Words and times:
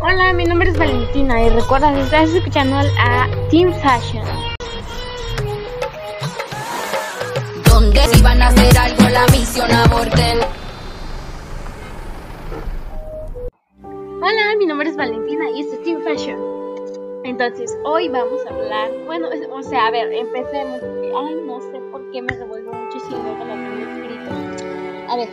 Hola, 0.00 0.32
mi 0.32 0.44
nombre 0.44 0.70
es 0.70 0.78
Valentina 0.78 1.42
y 1.42 1.48
recuerda 1.48 1.92
que 1.92 2.02
estás 2.02 2.30
escuchando 2.30 2.76
a 2.76 3.26
Team 3.50 3.72
Fashion. 3.82 4.24
Donde 7.68 7.98
si 8.06 8.22
van 8.22 8.40
a 8.40 8.46
hacer 8.46 8.78
algo 8.78 9.08
la 9.08 9.26
misión 9.32 9.68
aborten. 9.72 10.38
Hola, 13.82 14.56
mi 14.56 14.66
nombre 14.66 14.88
es 14.88 14.96
Valentina 14.96 15.50
y 15.50 15.62
este 15.62 15.74
es 15.74 15.82
Team 15.82 16.00
Fashion. 16.04 16.38
Entonces, 17.24 17.76
hoy 17.84 18.08
vamos 18.08 18.40
a 18.46 18.54
hablar, 18.54 18.92
bueno, 19.06 19.26
o 19.52 19.62
sea, 19.64 19.88
a 19.88 19.90
ver, 19.90 20.12
empecemos. 20.12 20.80
Ay, 20.80 21.34
no 21.44 21.60
sé 21.60 21.80
por 21.90 22.08
qué 22.12 22.22
me 22.22 22.34
revuelvo 22.34 22.72
muchísimo 22.72 23.36
con 23.36 23.48
lo 23.48 23.54
que 23.54 23.60
me 23.60 23.82
he 23.82 24.14
escrito. 24.14 25.12
A 25.12 25.16
ver, 25.16 25.28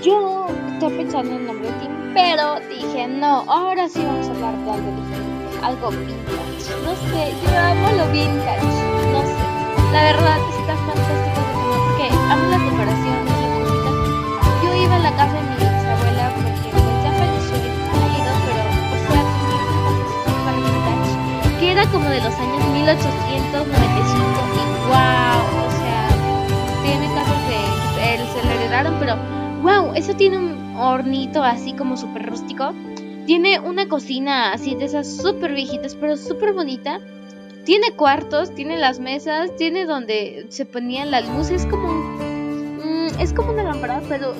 yo 0.00 0.46
estoy 0.82 0.98
pensando 0.98 1.36
en 1.36 1.46
nombre 1.46 1.70
de 1.70 1.78
Team 1.78 1.92
pero 2.12 2.58
dije, 2.68 3.06
no, 3.06 3.44
ahora 3.46 3.88
sí 3.88 4.02
vamos 4.02 4.26
a 4.26 4.30
hablar 4.32 4.56
de 4.58 4.70
algo 4.72 4.90
diferente, 4.98 5.46
algo 5.62 5.90
vintage. 5.90 6.74
No 6.82 6.92
sé, 7.06 7.30
yo 7.38 7.50
amo 7.56 7.86
lo 7.98 8.10
vintage, 8.10 8.66
no 9.14 9.22
sé. 9.22 9.42
La 9.92 10.02
verdad 10.10 10.38
está 10.50 10.74
fantástico 10.74 11.38
porque 11.86 12.10
amo 12.10 12.44
las 12.50 12.62
decoraciones, 12.66 13.30
las 13.30 13.52
cositas. 13.62 13.94
Yo 14.58 14.74
iba 14.74 14.96
a 14.96 14.98
la 14.98 15.12
casa 15.14 15.34
de 15.38 15.42
mi 15.42 15.54
bisabuela 15.54 16.24
porque 16.34 16.50
pues 16.74 16.98
ya 17.06 17.10
falleció 17.14 17.56
y 17.62 17.70
ha 17.70 18.06
ido, 18.18 18.32
pero 18.42 18.62
o 18.66 18.98
sea, 19.06 19.22
casa 20.34 20.50
vintage 20.58 21.14
que 21.60 21.66
era 21.70 21.86
como 21.92 22.08
de 22.10 22.20
los 22.26 22.34
años 22.34 22.58
1895 22.74 23.70
y 24.50 24.66
wow, 24.90 25.46
o 25.46 25.70
sea, 25.78 26.10
tiene 26.82 27.06
casas 27.14 27.38
de, 27.46 27.62
se 28.34 28.42
le 28.42 28.54
heredaron, 28.56 28.98
pero 28.98 29.41
wow, 29.62 29.92
eso 29.94 30.14
tiene 30.14 30.38
un 30.38 30.76
hornito 30.76 31.42
así 31.42 31.72
como 31.72 31.96
súper 31.96 32.26
rústico. 32.26 32.72
Tiene 33.26 33.60
una 33.60 33.88
cocina 33.88 34.52
así 34.52 34.74
de 34.74 34.86
esas 34.86 35.16
súper 35.16 35.54
viejitas, 35.54 35.94
pero 35.94 36.16
súper 36.16 36.52
bonita. 36.52 37.00
Tiene 37.64 37.92
cuartos, 37.92 38.52
tiene 38.54 38.76
las 38.76 38.98
mesas, 38.98 39.54
tiene 39.56 39.86
donde 39.86 40.46
se 40.48 40.66
ponían 40.66 41.12
las 41.12 41.28
luces. 41.28 41.62
Es 41.62 41.66
como 41.70 41.88
un, 41.88 43.06
mm, 43.06 43.20
es 43.20 43.32
como 43.32 43.52
una 43.52 43.62
lámpara, 43.62 44.02
pero 44.08 44.34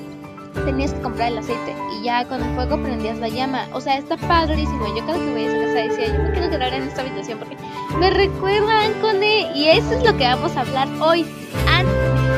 tenías 0.65 0.93
que 0.93 1.01
comprar 1.01 1.31
el 1.31 1.39
aceite 1.39 1.75
y 1.97 2.05
ya 2.05 2.27
con 2.27 2.43
el 2.43 2.55
fuego 2.57 2.83
prendías 2.83 3.19
la 3.19 3.29
llama. 3.29 3.69
O 3.73 3.81
sea, 3.81 3.97
está 3.97 4.17
padrísimo. 4.17 4.87
Yo 4.97 5.07
cada 5.07 5.19
que 5.19 5.31
voy 5.31 5.45
a 5.45 5.49
esa 5.49 5.67
casa 5.67 5.89
decía, 5.89 6.17
yo 6.17 6.23
me 6.25 6.33
quiero 6.33 6.51
quedar 6.51 6.75
en 6.75 6.83
esta 6.83 7.03
habitación 7.03 7.39
porque 7.39 7.57
me 7.99 8.11
recuerdan 8.11 8.93
con 9.01 9.23
él. 9.23 9.47
Y 9.55 9.69
eso 9.69 9.93
es 9.93 10.03
lo 10.05 10.17
que 10.17 10.25
vamos 10.25 10.57
a 10.57 10.63
hablar 10.63 10.89
hoy. 11.01 11.25
Anne 11.69 11.89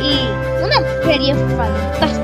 y 0.03 0.63
una 0.63 1.05
serie 1.05 1.35
fantástica. 1.35 2.24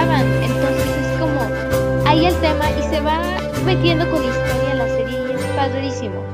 Entonces 0.00 0.86
es 0.86 1.20
como 1.20 1.40
ahí 2.06 2.24
el 2.24 2.34
tema 2.36 2.64
y 2.70 2.82
se 2.84 3.00
va 3.00 3.20
metiendo 3.66 4.10
con 4.10 4.24
historia 4.24 4.74
la 4.74 4.88
serie 4.88 5.28
y 5.28 5.32
es 5.32 5.44
padrísimo. 5.54 6.24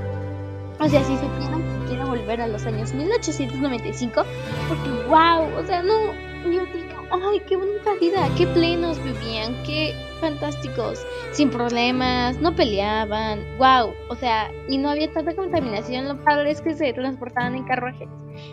O 0.79 0.89
sea, 0.89 1.03
si 1.03 1.17
se 1.17 1.23
que 1.23 1.89
quiero 1.89 2.07
volver 2.07 2.41
a 2.43 2.47
los 2.47 2.65
años 2.65 2.95
1895, 2.95 4.23
porque 4.69 4.89
wow, 5.09 5.59
o 5.59 5.67
sea, 5.67 5.83
no, 5.83 6.13
yo 6.45 6.65
digo, 6.67 7.03
ay, 7.11 7.43
qué 7.49 7.57
bonita 7.57 7.95
vida, 8.01 8.29
qué 8.37 8.47
plenos 8.47 9.03
vivían, 9.03 9.61
qué 9.65 9.97
fantásticos, 10.21 11.05
sin 11.33 11.51
problemas, 11.51 12.39
no 12.41 12.55
peleaban, 12.55 13.41
wow, 13.59 13.93
o 14.09 14.15
sea, 14.15 14.49
y 14.69 14.79
no 14.79 14.91
había 14.91 15.11
tanta 15.11 15.35
contaminación, 15.35 16.07
lo 16.07 16.23
padre 16.23 16.53
es 16.53 16.61
que 16.61 16.75
se 16.75 16.93
transportaban 16.93 17.57
en 17.57 17.65
carruajes. 17.65 18.09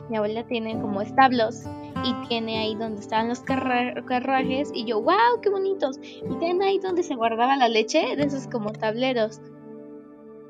Mi 0.09 0.17
abuela 0.17 0.43
tiene 0.47 0.79
como 0.81 1.01
establos 1.01 1.65
y 2.03 2.13
tiene 2.27 2.59
ahí 2.59 2.75
donde 2.75 3.01
estaban 3.01 3.29
los 3.29 3.39
carruajes 3.41 4.71
y 4.73 4.85
yo, 4.85 5.01
wow, 5.01 5.41
qué 5.41 5.49
bonitos. 5.49 5.99
Y 6.01 6.35
tienen 6.39 6.61
ahí 6.61 6.79
donde 6.79 7.03
se 7.03 7.15
guardaba 7.15 7.55
la 7.55 7.69
leche 7.69 8.15
de 8.15 8.23
esos 8.23 8.47
como 8.47 8.71
tableros. 8.71 9.41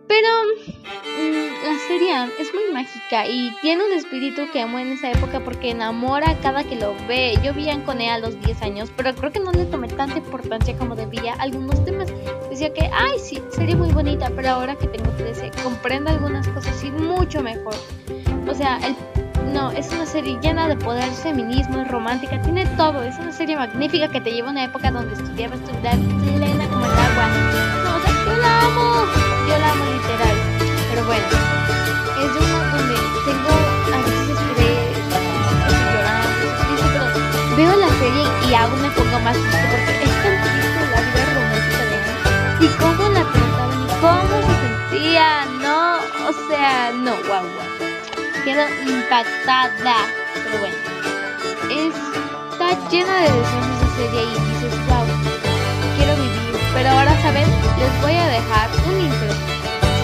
Pero 0.08 0.28
mm, 0.48 1.66
la 1.66 1.80
serie 1.88 2.14
es 2.40 2.54
muy 2.54 2.74
mágica 2.74 3.26
y 3.26 3.52
tiene 3.62 3.86
un 3.86 3.94
espíritu 3.94 4.44
que 4.52 4.62
amo 4.62 4.78
en 4.78 4.92
esa 4.92 5.12
época 5.12 5.40
porque 5.44 5.72
enamora 5.72 6.32
a 6.32 6.38
cada 6.40 6.64
que 6.64 6.76
lo 6.76 6.94
ve. 7.08 7.36
Yo 7.44 7.54
vi 7.54 7.68
con 7.86 8.02
él 8.02 8.10
a 8.10 8.18
los 8.20 8.40
10 8.42 8.62
años, 8.64 8.92
pero 8.96 9.16
creo 9.16 9.32
que 9.32 9.40
no 9.40 9.52
le 9.52 9.66
tomé 9.66 9.88
tanta 9.88 10.18
importancia 10.18 10.78
como 10.78 10.96
debía 10.96 11.34
algunos 11.40 11.84
temas. 11.86 12.10
Decía 12.50 12.74
que, 12.74 12.90
ay, 12.94 13.18
sí, 13.18 13.42
sería 13.50 13.76
muy 13.76 13.92
bonita, 13.92 14.30
pero 14.36 14.50
ahora 14.50 14.76
que 14.76 14.88
tengo 14.88 15.10
13, 15.12 15.52
comprendo 15.64 16.12
algunas 16.12 16.48
cosas 16.50 16.84
y 16.84 16.92
mucho 16.92 17.42
mejor. 17.42 17.76
O 18.48 18.54
sea, 18.54 18.78
el 18.86 18.96
no, 19.52 19.72
es 19.72 19.92
una 19.92 20.06
serie 20.06 20.38
llena 20.42 20.68
de 20.68 20.76
poder, 20.76 21.12
feminismo, 21.12 21.84
romántica, 21.86 22.42
tiene 22.42 22.66
todo. 22.78 23.04
Es 23.04 23.18
una 23.18 23.32
serie 23.32 23.56
magnífica 23.56 24.08
que 24.08 24.22
te 24.22 24.32
lleva 24.32 24.50
a 24.50 24.52
una 24.52 24.64
época 24.64 24.92
donde 24.92 25.14
estudiaba 25.14 25.56
estudiar 25.56 25.98
plena 25.98 26.68
como 26.68 26.86
el 26.86 26.92
agua. 26.92 27.28
No, 27.84 27.96
o 27.96 28.00
sea, 28.02 28.12
yo 28.26 28.38
la 28.42 28.62
amo, 28.62 29.06
yo 29.48 29.58
la 29.58 29.72
amo 29.72 29.86
literal. 29.86 30.38
Pero 30.90 31.06
bueno, 31.06 31.28
es 32.22 32.34
de 32.34 32.40
una 32.40 32.60
donde 32.72 32.96
tengo 33.26 33.54
a 33.94 33.98
veces 34.02 34.38
llorando, 35.92 36.48
pero 36.70 37.56
veo 37.58 37.76
la 37.76 37.90
serie 38.00 38.26
y 38.50 38.54
aún 38.54 38.82
me 38.82 38.90
pongo 38.92 39.20
más 39.20 39.36
triste 39.36 39.66
porque 39.72 40.04
es 40.04 40.16
tan 40.24 40.36
triste 40.44 40.82
la 40.92 41.00
vida 41.02 41.24
romántica 41.36 41.84
de 41.90 41.96
él. 41.96 42.10
Y 42.62 42.68
cómo 42.80 43.04
la 43.10 43.24
trataban 43.32 43.82
y 43.82 43.88
cómo 44.02 44.36
se 44.48 44.54
sentía, 44.62 45.46
no, 45.62 45.98
o 46.28 46.34
sea, 46.50 46.92
no, 46.94 47.12
guau, 47.28 47.44
guau 47.56 47.93
quedo 48.44 48.64
impactada. 48.86 49.96
Pero 50.34 50.60
bueno, 50.60 50.76
está 52.52 52.90
llena 52.90 53.16
de 53.16 53.22
deseos 53.24 53.66
esa 53.76 53.96
serie 53.96 54.24
y 54.24 54.54
dices, 54.54 54.88
wow, 54.88 55.06
quiero 55.98 56.16
vivir. 56.16 56.62
Pero 56.74 56.90
ahora, 56.90 57.22
¿saben? 57.22 57.48
Les 57.80 58.02
voy 58.02 58.14
a 58.14 58.28
dejar 58.28 58.70
un 58.88 59.02
intro. 59.02 59.28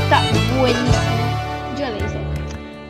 Está 0.03 0.21
buenísimo. 0.57 1.19
Yo 1.77 1.89
le 1.89 1.97
hice. 1.97 2.19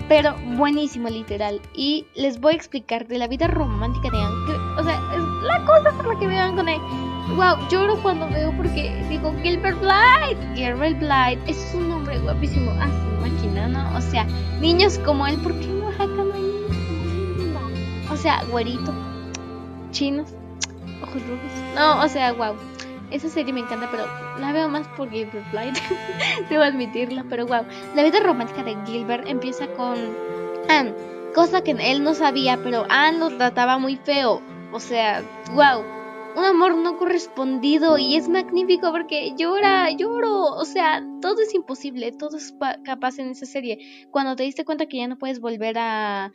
Pero 0.08 0.36
buenísimo, 0.58 1.10
literal. 1.10 1.62
Y 1.74 2.06
les 2.16 2.40
voy 2.40 2.54
a 2.54 2.56
explicar 2.56 3.08
de 3.08 3.18
la 3.18 3.28
vida 3.28 3.48
romántica 3.48 4.10
de 4.12 4.18
Anne. 4.18 4.80
o 4.80 4.84
sea, 4.84 5.02
es 5.16 5.24
la 5.44 5.66
cosa 5.66 5.92
por 5.98 6.14
la 6.14 6.20
que 6.20 6.28
vean 6.28 6.56
con 6.56 6.70
él. 6.70 6.80
Wow, 7.36 7.68
lloro 7.70 7.96
cuando 8.02 8.28
veo 8.30 8.52
porque 8.58 9.06
digo 9.10 9.34
Gilbert 9.44 9.80
Blythe. 9.80 10.56
Gilbert 10.56 11.00
Blythe 11.00 11.40
es 11.50 11.74
un 11.76 11.92
hombre 11.92 12.18
guapísimo. 12.20 12.72
Así, 12.81 13.09
máquina, 13.50 13.68
¿no? 13.68 13.98
O 13.98 14.02
sea, 14.02 14.26
niños 14.60 15.00
como 15.00 15.28
él, 15.28 15.38
¿por 15.38 15.54
qué 15.60 15.68
no 15.68 15.90
O 18.12 18.18
sea, 18.18 18.44
güerito, 18.50 18.94
chinos, 19.92 20.30
ojos 21.02 21.22
rojos. 21.22 21.76
No, 21.76 22.02
o 22.04 22.08
sea, 22.08 22.34
wow. 22.34 22.56
Esa 23.12 23.28
serie 23.28 23.52
me 23.54 23.62
encanta, 23.62 23.88
pero 23.90 24.06
la 24.40 24.52
veo 24.52 24.70
más 24.70 24.88
por 24.90 25.10
Gilbert 25.10 25.50
Blythe. 25.52 25.82
Debo 26.50 26.64
admitirlo, 26.64 27.24
pero 27.30 27.48
wow. 27.48 27.66
La 27.96 28.04
vida 28.04 28.20
romántica 28.20 28.64
de 28.64 28.78
Gilbert 28.86 29.28
empieza 29.28 29.68
con 29.68 29.98
Anne, 30.70 30.94
cosa 31.34 31.62
que 31.62 31.72
él 31.72 32.04
no 32.04 32.14
sabía, 32.14 32.60
pero 32.64 32.86
Anne 32.90 33.20
lo 33.20 33.30
trataba 33.36 33.80
muy 33.80 33.96
feo. 33.98 34.42
O 34.72 34.80
sea, 34.80 35.24
wow 35.54 35.99
un 36.35 36.44
amor 36.45 36.78
no 36.78 36.97
correspondido 36.97 37.97
y 37.97 38.16
es 38.16 38.30
magnífico 38.30 38.92
porque 38.92 39.33
llora, 39.38 39.92
lloro, 39.92 40.44
o 40.44 40.65
sea, 40.65 41.04
todo 41.21 41.42
es 41.42 41.54
imposible, 41.54 42.12
todo 42.12 42.38
es 42.38 42.54
capaz 42.83 43.19
en 43.19 43.30
esa 43.30 43.45
serie. 43.45 44.07
Cuando 44.12 44.36
te 44.36 44.44
diste 44.44 44.65
cuenta 44.65 44.86
que 44.86 44.98
ya 44.98 45.07
no 45.07 45.18
puedes 45.18 45.39
volver 45.39 45.77
a, 45.77 46.31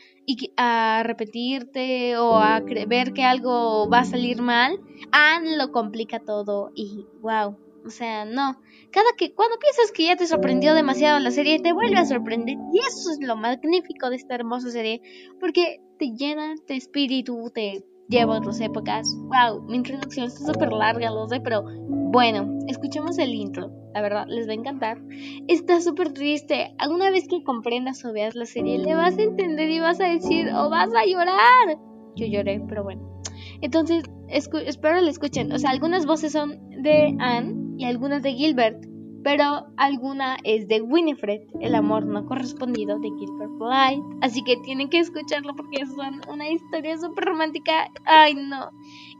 a 0.56 1.02
repetirte 1.04 2.16
o 2.16 2.36
a 2.36 2.60
ver 2.60 3.12
que 3.12 3.24
algo 3.24 3.88
va 3.88 4.00
a 4.00 4.04
salir 4.04 4.42
mal, 4.42 4.80
Anne 5.12 5.56
lo 5.56 5.70
complica 5.70 6.20
todo 6.20 6.70
y 6.74 7.06
wow. 7.20 7.56
O 7.86 7.90
sea, 7.90 8.24
no. 8.24 8.62
Cada 8.90 9.10
que 9.18 9.34
cuando 9.34 9.58
piensas 9.58 9.92
que 9.92 10.06
ya 10.06 10.16
te 10.16 10.26
sorprendió 10.26 10.74
demasiado 10.74 11.18
la 11.18 11.30
serie, 11.30 11.60
te 11.60 11.74
vuelve 11.74 11.98
a 11.98 12.06
sorprender. 12.06 12.56
Y 12.72 12.78
eso 12.78 13.10
es 13.10 13.18
lo 13.20 13.36
magnífico 13.36 14.08
de 14.08 14.16
esta 14.16 14.34
hermosa 14.36 14.70
serie. 14.70 15.02
Porque 15.38 15.82
te 15.98 16.12
llena 16.16 16.54
de 16.66 16.76
espíritu, 16.76 17.50
te 17.54 17.84
llevo 18.08 18.32
otras 18.32 18.60
épocas. 18.60 19.14
Wow, 19.16 19.62
mi 19.68 19.76
introducción 19.76 20.26
está 20.26 20.52
súper 20.52 20.72
larga, 20.72 21.10
lo 21.10 21.26
sé, 21.28 21.40
pero 21.40 21.64
bueno, 21.88 22.58
escuchemos 22.68 23.18
el 23.18 23.34
intro. 23.34 23.70
La 23.94 24.02
verdad, 24.02 24.26
les 24.28 24.48
va 24.48 24.52
a 24.52 24.56
encantar. 24.56 25.00
Está 25.46 25.80
súper 25.80 26.12
triste. 26.12 26.74
Alguna 26.78 27.10
vez 27.10 27.28
que 27.28 27.44
comprendas 27.44 28.04
o 28.04 28.12
veas 28.12 28.34
la 28.34 28.46
serie, 28.46 28.78
le 28.78 28.94
vas 28.94 29.16
a 29.16 29.22
entender 29.22 29.70
y 29.70 29.80
vas 29.80 30.00
a 30.00 30.08
decir 30.08 30.48
o 30.48 30.68
vas 30.68 30.90
a 30.94 31.06
llorar. 31.06 31.78
Yo 32.16 32.26
lloré, 32.26 32.60
pero 32.68 32.82
bueno. 32.82 33.20
Entonces, 33.60 34.04
espero 34.28 35.00
la 35.00 35.10
escuchen. 35.10 35.52
O 35.52 35.58
sea, 35.58 35.70
algunas 35.70 36.06
voces 36.06 36.32
son 36.32 36.58
de 36.82 37.16
Anne 37.20 37.76
y 37.78 37.84
algunas 37.84 38.22
de 38.22 38.32
Gilbert, 38.32 38.84
pero 39.24 39.66
alguna 39.78 40.36
es 40.44 40.68
de 40.68 40.82
Winifred, 40.82 41.40
el 41.60 41.74
amor 41.74 42.04
no 42.04 42.26
correspondido 42.26 42.98
de 42.98 43.08
Gilbert 43.18 43.50
Blythe. 43.58 44.02
Así 44.20 44.44
que 44.44 44.58
tienen 44.58 44.90
que 44.90 45.00
escucharlo 45.00 45.56
porque 45.56 45.84
son 45.86 46.20
una 46.28 46.48
historia 46.50 46.96
súper 46.98 47.24
romántica. 47.24 47.88
Ay, 48.04 48.34
no. 48.34 48.68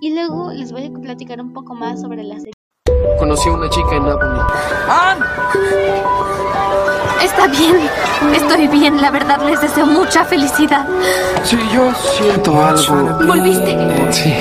Y 0.00 0.14
luego 0.14 0.52
les 0.52 0.70
voy 0.70 0.84
a 0.84 0.92
platicar 0.92 1.40
un 1.40 1.54
poco 1.54 1.74
más 1.74 2.02
sobre 2.02 2.22
la 2.22 2.36
serie. 2.36 2.52
Conocí 3.18 3.48
a 3.48 3.52
una 3.52 3.70
chica 3.70 3.96
en 3.96 4.04
Napoli. 4.04 4.40
Está 7.22 7.46
bien, 7.46 7.76
estoy 8.34 8.68
bien, 8.68 9.00
la 9.00 9.10
verdad 9.10 9.40
les 9.46 9.60
deseo 9.62 9.86
mucha 9.86 10.24
felicidad. 10.24 10.86
Sí, 11.42 11.56
yo 11.72 11.90
siento 11.94 12.62
algo. 12.62 13.26
¿Volviste? 13.26 14.12
Sí, 14.12 14.34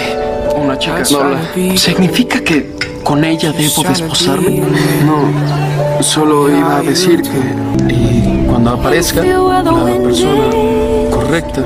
una 0.58 0.78
chica 0.78 1.06
sola. 1.06 1.40
¿Significa 1.78 2.44
que 2.44 2.76
con 3.04 3.24
ella 3.24 3.52
debo 3.52 3.84
desposarme? 3.84 4.62
No, 5.06 6.02
solo 6.02 6.50
iba 6.50 6.78
a 6.78 6.82
decir 6.82 7.22
que 7.22 7.30
y 7.94 8.46
cuando 8.48 8.72
aparezca 8.72 9.24
la 9.24 9.98
persona 10.04 10.50
correcta, 11.12 11.64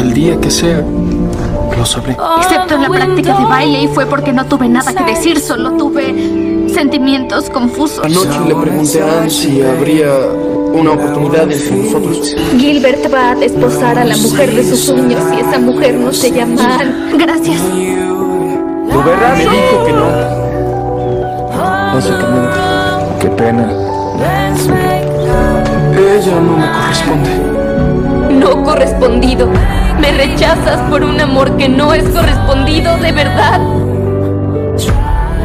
el 0.00 0.12
día 0.12 0.40
que 0.40 0.50
sea, 0.50 0.84
lo 1.76 1.86
sabré. 1.86 2.16
Excepto 2.42 2.74
en 2.74 2.82
la 2.82 2.88
práctica 2.88 3.38
de 3.38 3.44
baile 3.44 3.82
y 3.82 3.88
fue 3.88 4.06
porque 4.06 4.32
no 4.32 4.46
tuve 4.46 4.68
nada 4.68 4.92
que 4.92 5.04
decir, 5.04 5.40
solo 5.40 5.72
tuve 5.72 6.68
sentimientos 6.72 7.50
confusos. 7.50 8.04
Anoche 8.04 8.40
le 8.46 8.54
pregunté 8.54 9.02
a 9.02 9.20
Anne 9.20 9.30
si 9.30 9.62
habría 9.62 10.12
una 10.72 10.92
oportunidad 10.92 11.50
entre 11.50 11.76
nosotros. 11.76 12.36
Gilbert 12.56 13.12
va 13.12 13.30
a 13.30 13.34
desposar 13.34 13.98
a 13.98 14.04
la 14.04 14.16
mujer 14.16 14.54
de 14.54 14.64
sus 14.64 14.80
sueños 14.80 15.22
y 15.34 15.40
esa 15.40 15.58
mujer 15.58 15.94
no 15.94 16.12
se 16.12 16.30
llama 16.30 16.78
Anne. 16.80 17.16
Gracias. 17.16 17.60
¿Tu 17.60 19.02
verdad? 19.02 19.36
Me 19.36 19.42
dijo 19.44 19.84
que 19.86 19.92
no. 19.92 20.37
Básicamente. 21.98 22.56
Qué 23.18 23.28
pena. 23.30 23.68
Ella 25.98 26.34
no 26.40 26.56
me 26.56 26.66
corresponde. 26.70 27.30
No 28.38 28.62
correspondido. 28.62 29.48
Me 30.00 30.12
rechazas 30.12 30.78
por 30.90 31.02
un 31.02 31.20
amor 31.20 31.56
que 31.56 31.68
no 31.68 31.92
es 31.92 32.04
correspondido 32.10 32.96
de 32.98 33.10
verdad. 33.10 33.60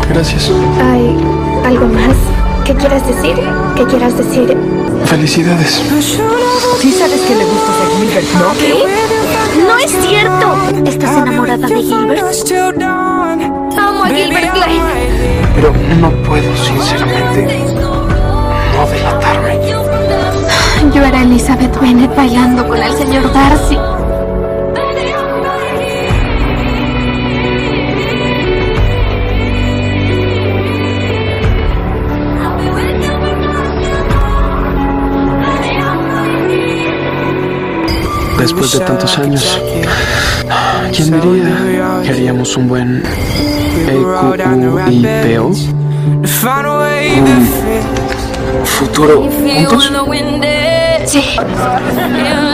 Gracias. 0.10 0.52
¿Hay 0.92 1.18
algo 1.66 1.88
más 1.88 2.16
que 2.66 2.76
quieras 2.76 3.08
decir? 3.08 3.34
¿Qué 3.76 3.86
quieras 3.86 4.16
decir? 4.16 4.56
Felicidades. 5.06 5.82
Sí 6.80 6.92
sabes 6.92 7.22
que 7.22 7.36
le 7.36 7.46
gustas 7.46 7.76
a 7.82 7.88
Gilbert, 7.98 8.28
¿no? 8.36 8.54
¿Qué? 8.60 8.86
No 9.68 9.78
es 9.80 9.92
cierto. 10.06 10.56
¿Estás 10.88 11.18
enamorada 11.18 11.68
de 11.68 11.82
Gilbert? 11.82 13.63
Amo 14.04 14.12
a 14.12 14.18
Gilbert. 14.18 14.54
Pero 15.56 15.74
no 16.02 16.10
puedo, 16.24 16.56
sinceramente, 16.58 17.48
no 18.76 18.88
delatarme. 18.88 19.60
Yo 20.94 21.04
era 21.04 21.22
Elizabeth 21.22 21.80
Bennet 21.80 22.14
bailando 22.16 22.68
con 22.68 22.78
el 22.78 22.94
señor 22.98 23.32
Darcy. 23.32 23.78
Después 38.38 38.74
de 38.74 38.80
tantos 38.80 39.18
años, 39.18 39.62
¿quién 40.94 41.22
diría 41.22 41.83
que 42.04 42.10
haríamos 42.10 42.56
un 42.58 42.68
buen 42.68 43.04
EQUIPO? 43.88 45.48
¿Un 48.60 48.66
futuro 48.66 49.22
juntos? 49.22 49.92
Sí. 51.06 51.22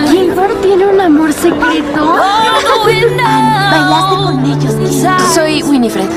¿Gilbert 0.09 0.61
tiene 0.61 0.85
un 0.87 1.01
amor 1.01 1.33
secreto? 1.33 2.15
¿Bailaste 3.71 4.15
con 4.15 4.45
ellos? 4.45 4.73
Soy 5.33 5.63
Winifred. 5.63 6.09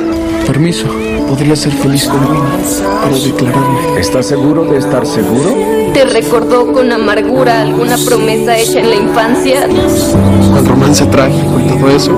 Permiso, 0.47 0.87
podría 1.29 1.57
ser 1.57 1.73
feliz 1.73 2.07
con 2.09 2.21
Winnie 2.27 2.43
para 3.03 3.17
declararme. 3.17 4.01
¿Estás 4.01 4.27
seguro 4.27 4.65
de 4.65 4.79
estar 4.79 5.07
seguro? 5.07 5.55
¿Te 5.95 6.05
recordó 6.05 6.73
con 6.73 6.91
amargura 6.91 7.63
alguna 7.63 7.97
promesa 8.07 8.57
hecha 8.59 8.81
en 8.81 8.91
la 8.91 8.97
infancia? 8.97 9.65
El 9.65 10.67
romance 10.67 11.07
trágico 11.07 11.61
y 11.61 11.69
todo 11.69 11.89
eso. 11.91 12.13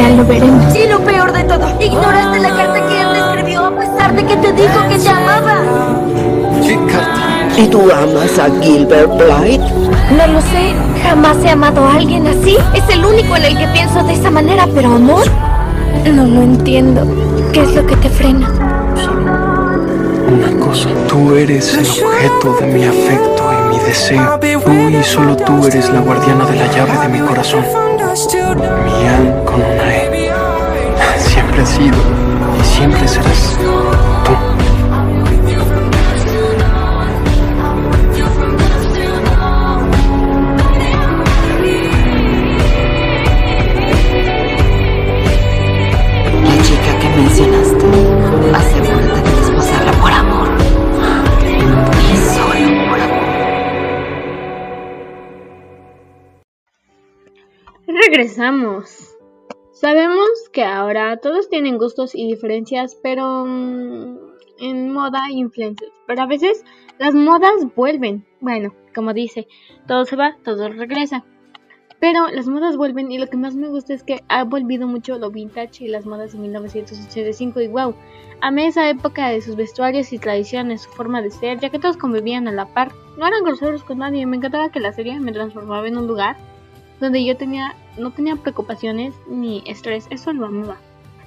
Ya 0.00 0.08
lo 0.16 0.24
veremos. 0.24 0.74
Y 0.74 0.88
lo 0.88 0.98
peor 1.00 1.30
de 1.30 1.44
todo, 1.44 1.76
ignoraste 1.78 2.40
la 2.40 2.48
carta 2.56 2.88
que 2.88 3.02
él 3.02 3.08
te 3.12 3.18
escribió 3.18 3.66
a 3.66 3.76
pesar 3.76 4.16
de 4.16 4.24
que 4.24 4.36
te 4.36 4.52
dijo 4.54 4.88
que 4.88 4.98
te 4.98 5.08
amaba. 5.10 5.56
¿Qué 6.66 6.78
carta? 6.90 7.20
¿Y 7.58 7.66
tú 7.66 7.82
amas 7.92 8.38
a 8.38 8.48
Gilbert 8.62 9.10
Blythe? 9.10 9.58
No 10.16 10.26
lo 10.26 10.40
sé. 10.40 10.72
Jamás 11.02 11.36
he 11.44 11.50
amado 11.50 11.86
a 11.86 11.96
alguien 11.96 12.26
así. 12.26 12.56
Es 12.72 12.88
el 12.88 13.04
único 13.04 13.36
en 13.36 13.44
el 13.44 13.58
que 13.58 13.66
pienso 13.74 14.02
de 14.02 14.14
esa 14.14 14.30
manera, 14.30 14.66
pero 14.74 14.94
amor. 14.94 15.24
No 16.10 16.24
lo 16.24 16.40
entiendo. 16.44 17.06
¿Qué 17.52 17.60
es 17.60 17.74
lo 17.74 17.86
que 17.86 17.96
te 17.96 18.08
frena? 18.08 18.48
Una 20.32 20.64
cosa, 20.64 20.88
tú 21.08 21.34
eres 21.34 21.74
el 21.74 21.80
objeto 21.80 22.56
de 22.58 22.66
mi 22.68 22.84
afecto 22.84 23.42
y 23.52 23.76
mi 23.76 23.84
deseo. 23.84 24.40
Tú 24.40 24.70
y 24.88 25.02
solo 25.04 25.36
tú 25.36 25.66
eres 25.66 25.90
la 25.90 26.00
guardiana 26.00 26.46
de 26.46 26.56
la 26.56 26.72
llave 26.72 26.98
de 27.02 27.08
mi 27.08 27.18
corazón. 27.18 27.64
Mi 27.66 29.06
Anne 29.06 29.39
E. 29.60 30.30
Siempre 31.18 31.62
has 31.62 31.68
sido 31.68 31.96
y 32.58 32.64
siempre 32.64 33.08
serás 33.08 33.58
tú. 33.58 33.70
La 46.44 46.56
chica 46.62 46.92
que 47.00 47.08
mencionaste. 47.16 47.86
Asegúrate 48.54 49.20
de 49.20 49.36
desposarla 49.36 49.92
por 50.00 50.12
amor. 50.12 50.48
Y 52.12 52.16
solo 52.16 52.68
por 52.88 53.00
amor. 53.00 53.28
Regresamos. 57.86 59.19
Sabemos 59.80 60.28
que 60.52 60.62
ahora 60.62 61.16
todos 61.16 61.48
tienen 61.48 61.78
gustos 61.78 62.14
y 62.14 62.26
diferencias, 62.26 62.98
pero 63.02 63.46
mm, 63.46 64.18
en 64.58 64.92
moda 64.92 65.20
e 65.30 65.32
influencers. 65.32 65.90
Pero 66.06 66.20
a 66.20 66.26
veces 66.26 66.66
las 66.98 67.14
modas 67.14 67.54
vuelven. 67.74 68.26
Bueno, 68.40 68.74
como 68.94 69.14
dice, 69.14 69.48
todo 69.88 70.04
se 70.04 70.16
va, 70.16 70.36
todo 70.44 70.68
regresa. 70.68 71.24
Pero 71.98 72.28
las 72.28 72.46
modas 72.46 72.76
vuelven 72.76 73.10
y 73.10 73.16
lo 73.16 73.28
que 73.28 73.38
más 73.38 73.56
me 73.56 73.68
gusta 73.68 73.94
es 73.94 74.02
que 74.02 74.22
ha 74.28 74.44
volvido 74.44 74.86
mucho 74.86 75.18
lo 75.18 75.30
vintage 75.30 75.84
y 75.84 75.88
las 75.88 76.04
modas 76.04 76.32
de 76.32 76.40
1985 76.40 77.62
y 77.62 77.68
wow. 77.68 77.94
Amé 78.42 78.66
esa 78.66 78.86
época 78.90 79.30
de 79.30 79.40
sus 79.40 79.56
vestuarios 79.56 80.12
y 80.12 80.18
tradiciones, 80.18 80.82
su 80.82 80.90
forma 80.90 81.22
de 81.22 81.30
ser, 81.30 81.58
ya 81.58 81.70
que 81.70 81.78
todos 81.78 81.96
convivían 81.96 82.48
a 82.48 82.52
la 82.52 82.66
par. 82.66 82.92
No 83.16 83.26
eran 83.26 83.44
groseros 83.44 83.82
con 83.82 84.00
nadie, 84.00 84.26
me 84.26 84.36
encantaba 84.36 84.70
que 84.70 84.80
la 84.80 84.92
serie 84.92 85.18
me 85.20 85.32
transformaba 85.32 85.88
en 85.88 85.96
un 85.96 86.06
lugar 86.06 86.36
donde 87.00 87.24
yo 87.24 87.36
tenía 87.36 87.74
no 87.98 88.12
tenía 88.12 88.36
preocupaciones 88.36 89.14
ni 89.28 89.62
estrés, 89.66 90.06
eso 90.10 90.32
lo 90.32 90.46
amaba. 90.46 90.76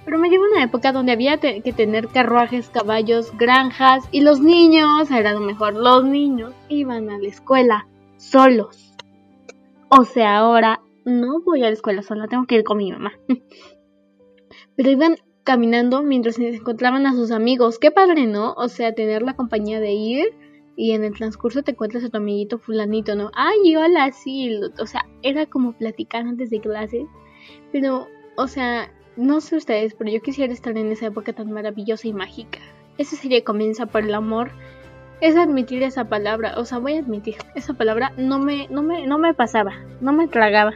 Pero 0.05 0.19
me 0.19 0.29
llevó 0.29 0.43
una 0.51 0.63
época 0.63 0.91
donde 0.91 1.13
había 1.13 1.37
que 1.37 1.73
tener 1.75 2.09
carruajes, 2.09 2.69
caballos, 2.69 3.31
granjas 3.37 4.03
y 4.11 4.21
los 4.21 4.41
niños, 4.41 5.09
era 5.11 5.31
lo 5.33 5.39
mejor, 5.39 5.75
los 5.75 6.03
niños 6.03 6.53
iban 6.67 7.09
a 7.09 7.17
la 7.17 7.27
escuela 7.27 7.87
solos. 8.17 8.93
O 9.87 10.03
sea, 10.03 10.37
ahora 10.37 10.81
no 11.05 11.41
voy 11.41 11.63
a 11.63 11.67
la 11.67 11.73
escuela 11.73 12.01
sola, 12.01 12.27
tengo 12.27 12.45
que 12.45 12.55
ir 12.55 12.63
con 12.63 12.77
mi 12.77 12.91
mamá. 12.91 13.13
Pero 14.75 14.89
iban 14.89 15.15
caminando 15.43 16.03
mientras 16.03 16.35
se 16.35 16.49
encontraban 16.49 17.05
a 17.05 17.13
sus 17.13 17.31
amigos. 17.31 17.79
Qué 17.79 17.91
padre, 17.91 18.25
¿no? 18.25 18.53
O 18.53 18.67
sea, 18.67 18.95
tener 18.95 19.21
la 19.21 19.35
compañía 19.35 19.79
de 19.79 19.93
ir 19.93 20.25
y 20.75 20.91
en 20.93 21.03
el 21.03 21.13
transcurso 21.13 21.63
te 21.63 21.71
encuentras 21.71 22.03
a 22.03 22.09
tu 22.09 22.17
amiguito 22.17 22.57
fulanito, 22.57 23.15
¿no? 23.15 23.31
Ay, 23.35 23.75
hola, 23.75 24.11
sí. 24.11 24.59
O 24.79 24.85
sea, 24.85 25.05
era 25.21 25.45
como 25.45 25.73
platicar 25.73 26.25
antes 26.25 26.49
de 26.49 26.61
clases. 26.61 27.05
Pero, 27.71 28.07
o 28.35 28.47
sea, 28.47 28.91
no 29.15 29.41
sé 29.41 29.57
ustedes, 29.57 29.93
pero 29.93 30.09
yo 30.09 30.21
quisiera 30.21 30.51
estar 30.51 30.75
en 30.77 30.91
esa 30.91 31.07
época 31.07 31.33
tan 31.33 31.51
maravillosa 31.51 32.07
y 32.07 32.13
mágica. 32.13 32.59
Esa 32.97 33.15
serie 33.15 33.43
comienza 33.43 33.85
por 33.85 34.03
el 34.03 34.13
amor. 34.13 34.51
Es 35.21 35.35
admitir 35.35 35.83
esa 35.83 36.09
palabra, 36.09 36.55
o 36.57 36.65
sea, 36.65 36.79
voy 36.79 36.95
a 36.95 36.99
admitir, 36.99 37.35
esa 37.55 37.73
palabra 37.73 38.11
no 38.17 38.39
me, 38.39 38.67
no 38.67 38.83
me, 38.83 39.07
no 39.07 39.17
me 39.17 39.33
pasaba, 39.33 39.71
no 40.01 40.11
me 40.11 40.27
tragaba. 40.27 40.73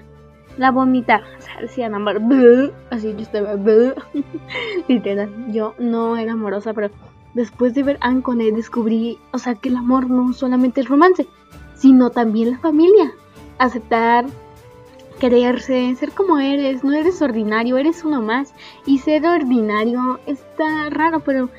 La 0.58 0.72
vomitaba, 0.72 1.26
o 1.38 1.42
sea, 1.42 1.60
decían 1.60 1.94
amor, 1.94 2.22
así 2.90 3.14
yo 3.14 3.20
estaba, 3.20 3.56
literal, 4.88 5.52
yo 5.52 5.76
no 5.80 6.16
era 6.16 6.32
amorosa, 6.32 6.74
pero 6.74 6.92
después 7.38 7.76
de 7.76 7.84
ver 7.84 7.98
Anne 8.02 8.24
con 8.24 8.42
él 8.42 8.56
descubrí, 8.56 9.20
o 9.32 9.38
sea, 9.38 9.56
que 9.56 9.70
el 9.70 9.78
amor 9.78 10.10
no 10.10 10.34
solamente 10.34 10.82
es 10.82 10.90
romance, 10.90 11.28
sino 11.76 12.10
también 12.10 12.52
la 12.52 12.58
familia. 12.58 13.14
Aceptar 13.60 14.26
quererse, 15.20 15.96
ser 15.96 16.12
como 16.12 16.40
eres, 16.40 16.84
no 16.84 16.94
eres 16.94 17.22
ordinario, 17.22 17.78
eres 17.78 18.04
uno 18.04 18.22
más. 18.22 18.54
Y 18.86 18.98
ser 19.00 19.26
ordinario 19.26 20.20
está 20.26 20.90
raro, 20.90 21.20
pero 21.20 21.50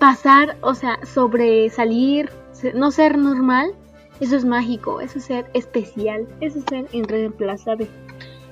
pasar, 0.00 0.56
o 0.62 0.74
sea, 0.74 0.98
sobresalir, 1.06 2.30
no 2.74 2.90
ser 2.90 3.16
normal, 3.16 3.72
eso 4.18 4.36
es 4.36 4.44
mágico, 4.44 5.00
eso 5.00 5.18
es 5.18 5.24
ser 5.26 5.48
especial, 5.54 6.26
eso 6.40 6.58
es 6.58 6.64
ser 6.68 6.86
irreemplazable. 6.92 7.88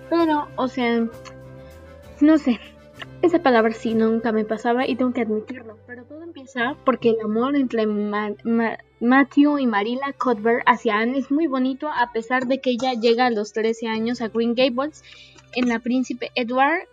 Pero, 0.09 0.47
o 0.57 0.69
sea, 0.69 1.07
no 2.21 2.39
sé, 2.39 2.61
esa 3.23 3.41
palabra 3.41 3.73
sí 3.73 3.95
nunca 3.95 4.33
me 4.33 4.45
pasaba 4.45 4.87
y 4.87 4.97
tengo 4.97 5.13
que 5.13 5.23
admitirlo. 5.23 5.79
Pero 5.87 6.05
todo 6.05 6.23
empieza 6.23 6.77
porque 6.85 7.11
el 7.11 7.21
amor 7.21 7.57
entre 7.57 7.87
Matthew 9.01 9.59
y 9.59 9.67
Marilla 9.67 10.13
Cuthbert 10.19 10.63
hacia 10.67 10.99
Anne 10.99 11.19
es 11.19 11.31
muy 11.31 11.47
bonito 11.47 11.89
a 11.89 12.13
pesar 12.13 12.47
de 12.47 12.61
que 12.61 12.71
ella 12.71 12.95
llega 12.95 13.27
a 13.27 13.31
los 13.31 13.53
13 13.53 13.89
años 13.89 14.21
a 14.21 14.29
Green 14.29 14.55
Gables 14.55 15.03
en 15.55 15.69
la 15.69 15.81
Príncipe 15.81 16.31
Edward 16.35 16.89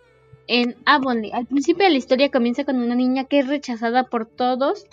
en 0.48 0.76
Avonlea. 0.84 1.36
Al 1.36 1.46
principio 1.46 1.84
de 1.84 1.90
la 1.90 1.98
historia 1.98 2.30
comienza 2.30 2.64
con 2.64 2.76
una 2.76 2.94
niña 2.94 3.24
que 3.24 3.40
es 3.40 3.48
rechazada 3.48 4.04
por 4.04 4.26
todos 4.26 4.86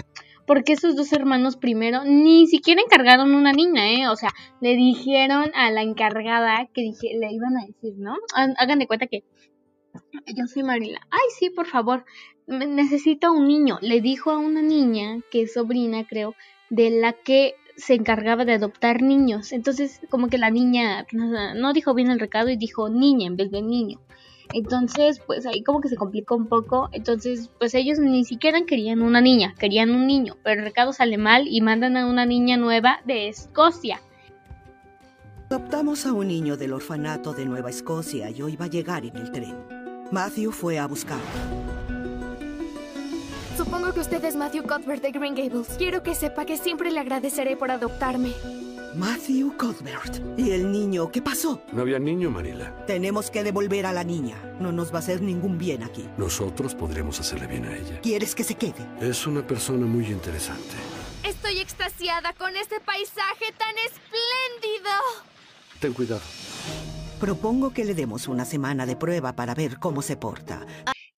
porque 0.45 0.73
esos 0.73 0.95
dos 0.95 1.13
hermanos 1.13 1.55
primero 1.55 2.03
ni 2.03 2.47
siquiera 2.47 2.81
encargaron 2.81 3.33
una 3.33 3.53
niña, 3.53 3.91
¿eh? 3.91 4.07
O 4.09 4.15
sea, 4.15 4.29
le 4.59 4.75
dijeron 4.75 5.51
a 5.55 5.71
la 5.71 5.81
encargada 5.81 6.67
que 6.73 6.81
dije, 6.81 7.17
le 7.17 7.31
iban 7.31 7.55
a 7.57 7.65
decir, 7.65 7.93
¿no? 7.97 8.17
Hagan 8.35 8.79
de 8.79 8.87
cuenta 8.87 9.07
que 9.07 9.23
yo 10.27 10.47
soy 10.47 10.63
Marila. 10.63 11.01
Ay, 11.09 11.27
sí, 11.37 11.49
por 11.49 11.67
favor, 11.67 12.05
necesito 12.47 13.31
un 13.31 13.47
niño. 13.47 13.77
Le 13.81 14.01
dijo 14.01 14.31
a 14.31 14.37
una 14.37 14.61
niña, 14.61 15.19
que 15.31 15.43
es 15.43 15.53
sobrina, 15.53 16.05
creo, 16.07 16.35
de 16.69 16.89
la 16.89 17.13
que 17.13 17.55
se 17.75 17.95
encargaba 17.95 18.45
de 18.45 18.53
adoptar 18.53 19.01
niños. 19.01 19.51
Entonces, 19.51 20.01
como 20.09 20.27
que 20.27 20.37
la 20.37 20.49
niña 20.49 21.05
no 21.55 21.73
dijo 21.73 21.93
bien 21.93 22.11
el 22.11 22.19
recado 22.19 22.49
y 22.49 22.57
dijo 22.57 22.89
niña 22.89 23.27
en 23.27 23.37
vez 23.37 23.51
de 23.51 23.61
niño. 23.61 23.99
Entonces, 24.53 25.19
pues 25.25 25.45
ahí 25.47 25.63
como 25.63 25.81
que 25.81 25.89
se 25.89 25.95
complicó 25.95 26.35
un 26.35 26.47
poco. 26.47 26.89
Entonces, 26.91 27.49
pues 27.57 27.73
ellos 27.73 27.97
ni 27.99 28.23
siquiera 28.25 28.65
querían 28.65 29.01
una 29.01 29.21
niña, 29.21 29.55
querían 29.57 29.91
un 29.91 30.05
niño. 30.05 30.37
Pero 30.43 30.59
el 30.59 30.67
recado 30.67 30.93
sale 30.93 31.17
mal 31.17 31.47
y 31.47 31.61
mandan 31.61 31.97
a 31.97 32.05
una 32.05 32.25
niña 32.25 32.57
nueva 32.57 32.99
de 33.05 33.29
Escocia. 33.29 34.01
Adoptamos 35.49 36.05
a 36.05 36.13
un 36.13 36.27
niño 36.27 36.57
del 36.57 36.73
orfanato 36.73 37.33
de 37.33 37.45
Nueva 37.45 37.69
Escocia 37.69 38.29
y 38.29 38.41
hoy 38.41 38.55
va 38.55 38.65
a 38.65 38.69
llegar 38.69 39.05
en 39.05 39.15
el 39.15 39.31
tren. 39.31 39.72
Matthew 40.13 40.51
fue 40.51 40.77
a 40.77 40.85
buscarlo. 40.85 41.25
Supongo 43.57 43.91
que 43.95 43.99
usted 43.99 44.23
es 44.23 44.35
Matthew 44.35 44.61
Cuthbert 44.61 45.01
de 45.01 45.11
Green 45.11 45.33
Gables. 45.33 45.69
Quiero 45.79 46.03
que 46.03 46.13
sepa 46.13 46.45
que 46.45 46.55
siempre 46.55 46.91
le 46.91 46.99
agradeceré 46.99 47.57
por 47.57 47.71
adoptarme. 47.71 48.31
Matthew 48.93 49.57
Cuthbert. 49.57 50.21
¿Y 50.37 50.51
el 50.51 50.71
niño 50.71 51.11
qué 51.11 51.19
pasó? 51.19 51.63
No 51.71 51.81
había 51.81 51.97
niño, 51.97 52.29
Marila. 52.29 52.85
Tenemos 52.85 53.31
que 53.31 53.43
devolver 53.43 53.87
a 53.87 53.91
la 53.91 54.03
niña. 54.03 54.35
No 54.59 54.71
nos 54.71 54.91
va 54.91 54.97
a 54.97 54.99
hacer 54.99 55.19
ningún 55.19 55.57
bien 55.57 55.81
aquí. 55.81 56.07
Nosotros 56.19 56.75
podremos 56.75 57.19
hacerle 57.19 57.47
bien 57.47 57.65
a 57.65 57.75
ella. 57.75 57.99
¿Quieres 58.01 58.35
que 58.35 58.43
se 58.43 58.53
quede? 58.53 58.87
Es 59.01 59.25
una 59.25 59.41
persona 59.41 59.87
muy 59.87 60.05
interesante. 60.05 60.75
Estoy 61.23 61.57
extasiada 61.57 62.33
con 62.33 62.55
este 62.55 62.79
paisaje 62.81 63.51
tan 63.57 63.75
espléndido. 63.79 64.91
Ten 65.79 65.91
cuidado. 65.93 66.21
Propongo 67.23 67.73
que 67.73 67.85
le 67.85 67.93
demos 67.93 68.27
una 68.27 68.43
semana 68.43 68.85
de 68.85 68.97
prueba 68.97 69.33
para 69.33 69.55
ver 69.55 69.79
cómo 69.79 70.01
se 70.01 70.17
porta. 70.17 70.67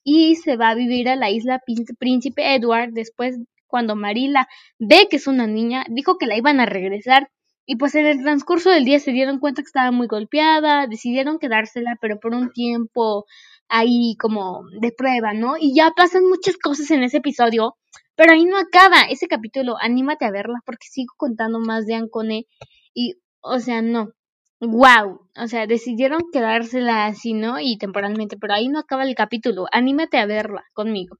Y 0.03 0.35
se 0.35 0.55
va 0.55 0.69
a 0.69 0.75
vivir 0.75 1.09
a 1.09 1.15
la 1.15 1.31
isla 1.31 1.63
Príncipe 1.97 2.53
Edward 2.53 2.91
después 2.93 3.39
cuando 3.65 3.95
Marila 3.95 4.47
ve 4.77 5.07
que 5.09 5.15
es 5.15 5.25
una 5.25 5.47
niña, 5.47 5.83
dijo 5.89 6.19
que 6.19 6.27
la 6.27 6.37
iban 6.37 6.59
a 6.59 6.67
regresar 6.67 7.31
y 7.65 7.77
pues 7.77 7.95
en 7.95 8.05
el 8.05 8.21
transcurso 8.21 8.69
del 8.69 8.85
día 8.85 8.99
se 8.99 9.13
dieron 9.13 9.39
cuenta 9.39 9.63
que 9.63 9.65
estaba 9.65 9.89
muy 9.89 10.05
golpeada, 10.05 10.85
decidieron 10.85 11.39
quedársela, 11.39 11.97
pero 11.99 12.19
por 12.19 12.35
un 12.35 12.51
tiempo 12.51 13.25
ahí 13.67 14.15
como 14.19 14.61
de 14.79 14.91
prueba, 14.91 15.33
¿no? 15.33 15.55
Y 15.59 15.73
ya 15.73 15.89
pasan 15.97 16.29
muchas 16.29 16.55
cosas 16.57 16.91
en 16.91 17.01
ese 17.01 17.17
episodio, 17.17 17.77
pero 18.13 18.33
ahí 18.33 18.45
no 18.45 18.59
acaba 18.59 19.01
ese 19.09 19.25
capítulo, 19.25 19.75
anímate 19.81 20.25
a 20.25 20.29
verla 20.31 20.59
porque 20.67 20.85
sigo 20.87 21.15
contando 21.17 21.59
más 21.59 21.87
de 21.87 21.95
Ancone 21.95 22.45
y, 22.93 23.15
o 23.41 23.57
sea, 23.57 23.81
no, 23.81 24.11
wow, 24.59 25.21
o 25.37 25.47
sea, 25.47 25.67
decidieron 25.67 26.21
quedársela 26.31 27.05
así, 27.05 27.33
¿no? 27.33 27.59
Y 27.59 27.77
temporalmente, 27.77 28.37
pero 28.37 28.53
ahí 28.53 28.67
no 28.69 28.79
acaba 28.79 29.03
el 29.03 29.15
capítulo, 29.15 29.65
anímate 29.71 30.17
a 30.17 30.25
verla 30.25 30.63
conmigo. 30.73 31.17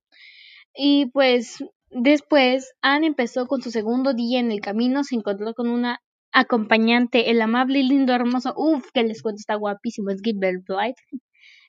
Y 0.73 1.07
pues 1.07 1.63
después 1.89 2.73
Anne 2.81 3.07
empezó 3.07 3.47
con 3.47 3.61
su 3.61 3.71
segundo 3.71 4.13
día 4.13 4.39
en 4.39 4.51
el 4.51 4.61
camino, 4.61 5.03
se 5.03 5.15
encontró 5.15 5.53
con 5.53 5.69
una 5.69 5.99
acompañante, 6.33 7.31
el 7.31 7.41
amable, 7.41 7.83
lindo, 7.83 8.13
hermoso, 8.13 8.53
uff, 8.57 8.89
que 8.93 9.03
les 9.03 9.21
cuento, 9.21 9.39
está 9.39 9.55
guapísimo, 9.55 10.09
es 10.11 10.21
Gilbert 10.21 10.65
Blythe, 10.67 11.01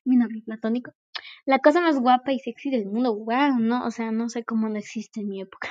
mi 0.05 0.17
novio 0.17 0.43
platónico. 0.45 0.93
La 1.47 1.61
cosa 1.61 1.81
más 1.81 2.01
guapa 2.01 2.33
y 2.33 2.41
sexy 2.41 2.71
del 2.71 2.87
mundo, 2.87 3.15
wow, 3.17 3.59
no, 3.61 3.87
o 3.87 3.91
sea, 3.91 4.11
no 4.13 4.29
sé 4.29 4.45
cómo 4.45 4.69
no 4.69 4.77
existe 4.77 5.21
en 5.21 5.29
mi 5.29 5.41
época. 5.41 5.71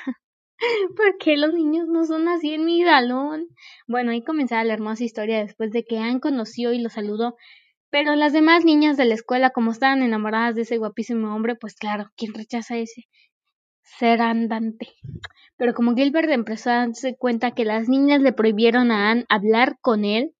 ¿Por 0.95 1.17
qué 1.17 1.37
los 1.37 1.53
niños 1.53 1.87
no 1.87 2.05
son 2.05 2.27
así 2.27 2.53
en 2.53 2.65
mi 2.65 2.83
salón? 2.83 3.47
Bueno, 3.87 4.11
ahí 4.11 4.23
comenzaba 4.23 4.63
la 4.63 4.73
hermosa 4.73 5.03
historia 5.03 5.39
después 5.39 5.71
de 5.71 5.83
que 5.83 5.97
Anne 5.99 6.19
conoció 6.19 6.73
y 6.73 6.79
lo 6.81 6.89
saludó. 6.89 7.35
Pero 7.89 8.15
las 8.15 8.33
demás 8.33 8.65
niñas 8.65 8.97
de 8.97 9.05
la 9.05 9.13
escuela, 9.13 9.51
como 9.51 9.71
estaban 9.71 10.01
enamoradas 10.03 10.55
de 10.55 10.63
ese 10.63 10.77
guapísimo 10.77 11.33
hombre, 11.35 11.55
pues 11.55 11.75
claro, 11.75 12.09
¿quién 12.17 12.33
rechaza 12.33 12.77
ese 12.77 13.03
ser 13.83 14.21
andante? 14.21 14.89
Pero 15.57 15.73
como 15.73 15.95
Gilbert 15.95 16.29
empezó 16.29 16.71
a 16.71 16.87
darse 16.87 17.15
cuenta 17.17 17.51
que 17.51 17.65
las 17.65 17.89
niñas 17.89 18.21
le 18.21 18.33
prohibieron 18.33 18.91
a 18.91 19.11
Anne 19.11 19.25
hablar 19.29 19.77
con 19.81 20.05
él, 20.05 20.33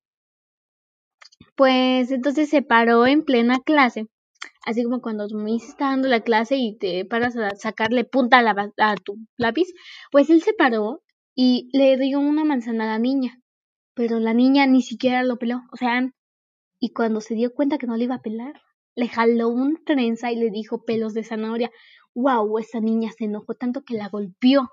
pues 1.55 2.11
entonces 2.11 2.49
se 2.49 2.61
paró 2.61 3.07
en 3.07 3.23
plena 3.23 3.59
clase. 3.65 4.07
Así 4.65 4.83
como 4.83 5.01
cuando 5.01 5.27
tu 5.27 5.35
mamá 5.35 5.49
está 5.55 5.89
dando 5.89 6.07
la 6.07 6.21
clase 6.21 6.55
y 6.55 6.77
te 6.77 7.05
paras 7.05 7.35
a 7.37 7.55
sacarle 7.55 8.03
punta 8.03 8.39
a, 8.39 8.91
a 8.91 8.95
tu 8.95 9.17
lápiz, 9.37 9.67
pues 10.11 10.29
él 10.29 10.41
se 10.41 10.53
paró 10.53 11.03
y 11.35 11.69
le 11.73 11.97
dio 11.97 12.19
una 12.19 12.45
manzana 12.45 12.85
a 12.85 12.87
la 12.93 12.99
niña. 12.99 13.39
Pero 13.93 14.19
la 14.19 14.33
niña 14.33 14.65
ni 14.67 14.81
siquiera 14.81 15.23
lo 15.23 15.37
peló. 15.37 15.61
O 15.71 15.77
sea, 15.77 16.01
y 16.79 16.89
cuando 16.93 17.21
se 17.21 17.35
dio 17.35 17.53
cuenta 17.53 17.77
que 17.77 17.87
no 17.87 17.97
le 17.97 18.05
iba 18.05 18.15
a 18.15 18.21
pelar, 18.21 18.61
le 18.95 19.07
jaló 19.07 19.49
un 19.49 19.83
trenza 19.85 20.31
y 20.31 20.35
le 20.35 20.49
dijo 20.49 20.83
pelos 20.83 21.13
de 21.13 21.23
zanahoria. 21.23 21.71
¡Wow! 22.13 22.59
Esa 22.59 22.79
niña 22.79 23.11
se 23.17 23.25
enojó 23.25 23.53
tanto 23.53 23.83
que 23.83 23.95
la 23.95 24.09
golpeó. 24.09 24.69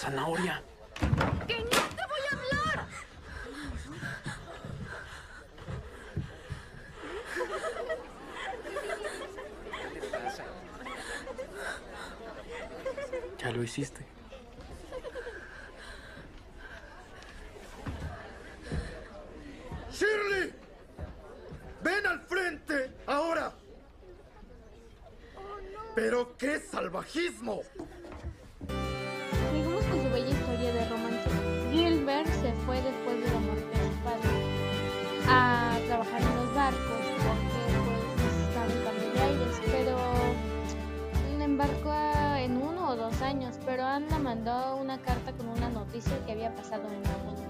Zanahoria. 0.00 0.62
¡Que 1.46 1.58
no 1.58 1.68
te 1.68 2.04
voy 2.08 2.22
a 2.30 2.34
hablar! 2.34 2.86
Ya 13.38 13.50
lo 13.50 13.62
hiciste. 13.62 14.06
¡Shirley! 19.92 20.54
¡Ven 21.82 22.06
al 22.06 22.20
frente! 22.22 22.96
¡Ahora! 23.06 23.52
¡Pero 25.94 26.38
qué 26.38 26.58
salvajismo! 26.58 27.60
Pero 43.70 43.84
Anna 43.84 44.18
mandó 44.18 44.74
una 44.78 44.98
carta 44.98 45.30
con 45.30 45.46
una 45.48 45.68
noticia 45.68 46.12
que 46.26 46.32
había 46.32 46.52
pasado 46.56 46.82
en 46.88 47.04
la 47.04 47.16
mundo. 47.18 47.40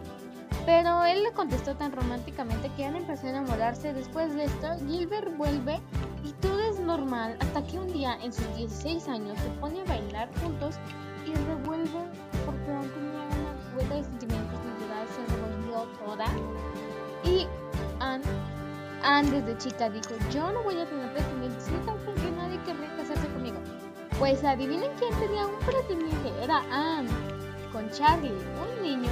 Pero 0.67 1.03
él 1.07 1.23
le 1.23 1.33
contestó 1.33 1.75
tan 1.77 1.93
románticamente 1.93 2.71
que 2.77 2.85
Anna 2.85 2.99
empezó 2.99 3.27
a 3.27 3.31
enamorarse. 3.31 3.95
Después 3.95 4.35
de 4.35 4.45
esto, 4.45 4.69
Gilbert 4.87 5.35
vuelve 5.39 5.81
y 6.23 6.33
todo 6.43 6.61
es 6.61 6.79
normal 6.79 7.39
hasta 7.41 7.65
que 7.67 7.79
un 7.79 7.91
día, 7.91 8.19
en 8.23 8.35
sus 8.35 8.55
16 8.55 9.09
años, 9.09 9.39
se 9.39 9.49
pone 9.61 9.81
a 9.81 9.85
bailar 9.85 10.29
juntos 10.43 10.75
y 11.25 11.33
revuelven 11.33 12.11
porque 12.45 12.71
aún 12.71 12.91
tenía 12.91 13.23
una 13.25 13.75
vuelta 13.75 13.95
de 13.95 14.05
sentimientos 14.05 14.59
natural, 14.63 15.07
se 15.09 15.35
revolvió 15.35 15.89
toda. 16.05 16.27
Y 17.25 17.47
Anne, 17.99 18.25
Anne 19.03 19.41
desde 19.41 19.57
chica 19.57 19.89
dijo, 19.89 20.11
yo 20.31 20.53
no 20.53 20.63
voy 20.65 20.79
a 20.79 20.85
tener 20.85 21.11
pretendientes, 21.15 21.67
ni 21.71 21.79
tampoco 21.87 22.21
nadie 22.37 22.63
querría 22.65 22.95
casarse 22.95 23.27
conmigo. 23.29 23.40
Pues 24.21 24.45
adivinen 24.45 24.91
quién 24.99 25.19
tenía 25.19 25.47
un 25.47 25.59
pretendiente, 25.61 26.29
era 26.45 26.59
Anne, 26.71 27.09
con 27.73 27.89
Charlie, 27.89 28.29
un 28.29 28.83
niño 28.83 29.11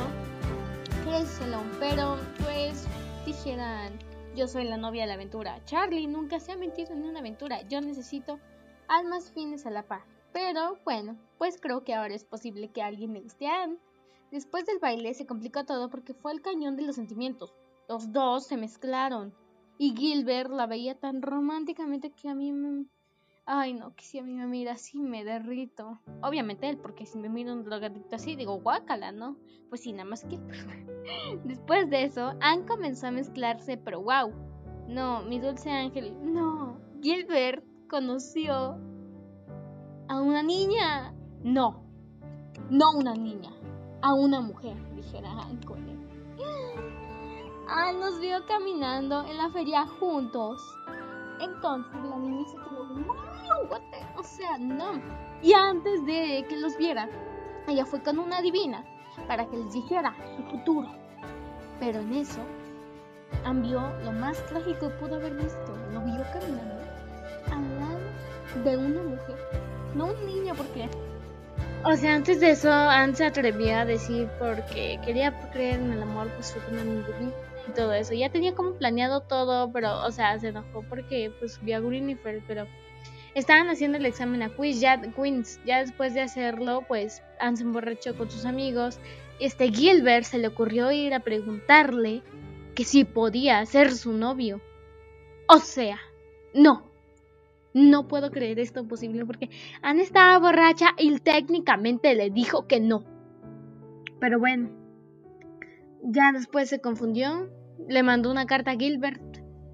crecelón, 1.02 1.66
pero 1.80 2.18
pues 2.44 2.86
dijeran 3.24 3.98
Yo 4.36 4.46
soy 4.46 4.64
la 4.64 4.76
novia 4.76 5.04
de 5.04 5.08
la 5.08 5.14
aventura. 5.14 5.64
Charlie 5.64 6.06
nunca 6.06 6.38
se 6.38 6.52
ha 6.52 6.58
metido 6.58 6.92
en 6.92 7.04
una 7.04 7.20
aventura. 7.20 7.62
Yo 7.68 7.80
necesito 7.80 8.38
almas 8.86 9.32
fines 9.32 9.64
a 9.64 9.70
la 9.70 9.82
par. 9.82 10.04
Pero 10.34 10.76
bueno, 10.84 11.16
pues 11.38 11.58
creo 11.58 11.84
que 11.84 11.94
ahora 11.94 12.14
es 12.14 12.24
posible 12.24 12.68
que 12.68 12.82
alguien 12.82 13.14
le 13.14 13.22
guste 13.22 13.48
a 13.48 13.62
Anne. 13.62 13.78
Después 14.30 14.66
del 14.66 14.78
baile 14.78 15.14
se 15.14 15.26
complicó 15.26 15.64
todo 15.64 15.88
porque 15.88 16.12
fue 16.12 16.32
el 16.32 16.42
cañón 16.42 16.76
de 16.76 16.82
los 16.82 16.96
sentimientos. 16.96 17.54
Los 17.88 18.12
dos 18.12 18.46
se 18.46 18.58
mezclaron. 18.58 19.34
Y 19.78 19.96
Gilbert 19.96 20.50
la 20.50 20.66
veía 20.66 21.00
tan 21.00 21.22
románticamente 21.22 22.10
que 22.10 22.28
a 22.28 22.34
mí 22.34 22.52
me... 22.52 22.84
Ay, 23.50 23.72
no, 23.72 23.94
que 23.96 24.04
si 24.04 24.18
a 24.18 24.22
mí 24.22 24.34
me 24.34 24.46
mira 24.46 24.72
así 24.72 25.00
me 25.00 25.24
derrito. 25.24 25.98
Obviamente 26.20 26.68
él, 26.68 26.76
porque 26.76 27.06
si 27.06 27.16
me 27.16 27.30
mira 27.30 27.54
un 27.54 27.64
drogadicto 27.64 28.16
así, 28.16 28.36
digo, 28.36 28.60
guácala, 28.60 29.10
¿no? 29.10 29.38
Pues 29.70 29.80
sí, 29.80 29.92
nada 29.94 30.04
más 30.04 30.22
que... 30.26 30.38
Después 31.44 31.88
de 31.88 32.04
eso, 32.04 32.34
Anne 32.42 32.66
comenzó 32.66 33.06
a 33.06 33.10
mezclarse, 33.10 33.78
pero 33.78 34.02
wow. 34.02 34.34
No, 34.86 35.22
mi 35.22 35.40
dulce 35.40 35.70
ángel, 35.70 36.14
no. 36.22 36.76
Gilbert 37.00 37.64
conoció 37.88 38.76
a 40.08 40.20
una 40.20 40.42
niña. 40.42 41.14
No, 41.42 41.84
no 42.68 42.90
una 42.98 43.14
niña, 43.14 43.50
a 44.02 44.12
una 44.12 44.42
mujer, 44.42 44.76
dijera 44.94 45.30
Anne 45.40 45.64
con 45.64 45.88
él. 45.88 45.98
Anne 47.66 47.98
nos 47.98 48.20
vio 48.20 48.44
caminando 48.46 49.24
en 49.24 49.38
la 49.38 49.48
feria 49.48 49.86
juntos. 49.86 50.60
Entonces 51.40 52.02
la 52.04 52.16
niña 52.16 52.44
se 52.46 52.56
quedó, 52.56 53.68
what 53.70 53.80
the-" 53.90 54.18
o 54.18 54.22
sea, 54.22 54.58
no. 54.58 55.00
Y 55.42 55.52
antes 55.52 56.04
de 56.06 56.44
que 56.48 56.56
los 56.56 56.76
viera, 56.76 57.08
ella 57.66 57.84
fue 57.86 58.02
con 58.02 58.18
una 58.18 58.40
divina 58.40 58.84
para 59.26 59.46
que 59.46 59.56
les 59.56 59.72
dijera 59.72 60.14
su 60.36 60.42
futuro. 60.44 60.88
Pero 61.80 62.00
en 62.00 62.12
eso, 62.14 62.40
Anne 63.44 63.68
vio 63.68 63.80
lo 64.04 64.12
más 64.12 64.44
trágico 64.46 64.88
que 64.88 64.94
pudo 64.94 65.16
haber 65.16 65.34
visto. 65.34 65.76
Lo 65.92 66.00
vio 66.00 66.22
caminando 66.32 66.74
al 67.52 67.78
lado 67.78 68.64
de 68.64 68.76
una 68.76 69.02
mujer, 69.02 69.36
no 69.94 70.06
un 70.06 70.26
niño, 70.26 70.54
porque. 70.56 70.88
O 71.84 71.94
sea, 71.94 72.14
antes 72.14 72.40
de 72.40 72.50
eso, 72.50 72.72
Anne 72.72 73.14
se 73.14 73.26
atrevía 73.26 73.82
a 73.82 73.84
decir 73.84 74.28
porque 74.38 74.98
quería 75.04 75.32
creer 75.50 75.80
en 75.80 75.92
el 75.92 76.02
amor, 76.02 76.28
pues 76.34 76.52
fue 76.52 76.62
con 76.62 76.74
una 76.74 77.06
divina 77.06 77.32
y 77.68 77.72
todo 77.72 77.92
eso. 77.92 78.14
Ya 78.14 78.30
tenía 78.30 78.54
como 78.54 78.74
planeado 78.74 79.20
todo, 79.20 79.70
pero, 79.72 80.04
o 80.04 80.10
sea, 80.10 80.38
se 80.38 80.48
enojó 80.48 80.82
porque 80.88 81.32
pues 81.38 81.60
vio 81.62 81.76
a 81.76 81.80
Greenfer, 81.80 82.42
pero 82.46 82.66
estaban 83.34 83.68
haciendo 83.68 83.98
el 83.98 84.06
examen 84.06 84.42
a 84.42 84.50
Queens, 84.50 84.80
ya, 84.80 85.00
Queens, 85.00 85.60
ya 85.64 85.80
después 85.80 86.14
de 86.14 86.20
hacerlo, 86.20 86.84
pues 86.88 87.22
Anne 87.40 87.56
se 87.56 87.62
emborrachó 87.62 88.16
con 88.16 88.30
sus 88.30 88.44
amigos. 88.44 88.98
Este 89.40 89.70
Gilbert 89.70 90.24
se 90.24 90.38
le 90.38 90.48
ocurrió 90.48 90.90
ir 90.90 91.14
a 91.14 91.20
preguntarle 91.20 92.22
que 92.74 92.84
si 92.84 93.04
podía 93.04 93.64
ser 93.66 93.92
su 93.92 94.12
novio. 94.12 94.60
O 95.48 95.58
sea, 95.58 95.98
no. 96.54 96.88
No 97.74 98.08
puedo 98.08 98.30
creer 98.30 98.58
esto 98.58 98.88
posible 98.88 99.24
porque 99.24 99.50
Anne 99.82 100.02
estaba 100.02 100.38
borracha 100.38 100.94
y 100.98 101.16
técnicamente 101.20 102.14
le 102.14 102.30
dijo 102.30 102.66
que 102.66 102.80
no. 102.80 103.04
Pero 104.18 104.40
bueno, 104.40 104.70
ya 106.02 106.32
después 106.32 106.68
se 106.68 106.80
confundió, 106.80 107.48
le 107.86 108.02
mandó 108.02 108.30
una 108.30 108.46
carta 108.46 108.72
a 108.72 108.76
Gilbert, 108.76 109.22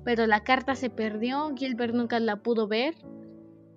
pero 0.04 0.26
la 0.26 0.44
carta 0.44 0.74
se 0.74 0.90
perdió, 0.90 1.52
Gilbert 1.56 1.94
nunca 1.94 2.20
la 2.20 2.36
pudo 2.36 2.68
ver 2.68 2.94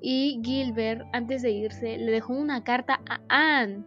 y 0.01 0.41
Gilbert 0.43 1.05
antes 1.13 1.41
de 1.41 1.51
irse 1.51 1.98
le 1.98 2.12
dejó 2.12 2.34
una 2.34 2.63
carta 2.63 3.01
a 3.10 3.19
Anne. 3.29 3.84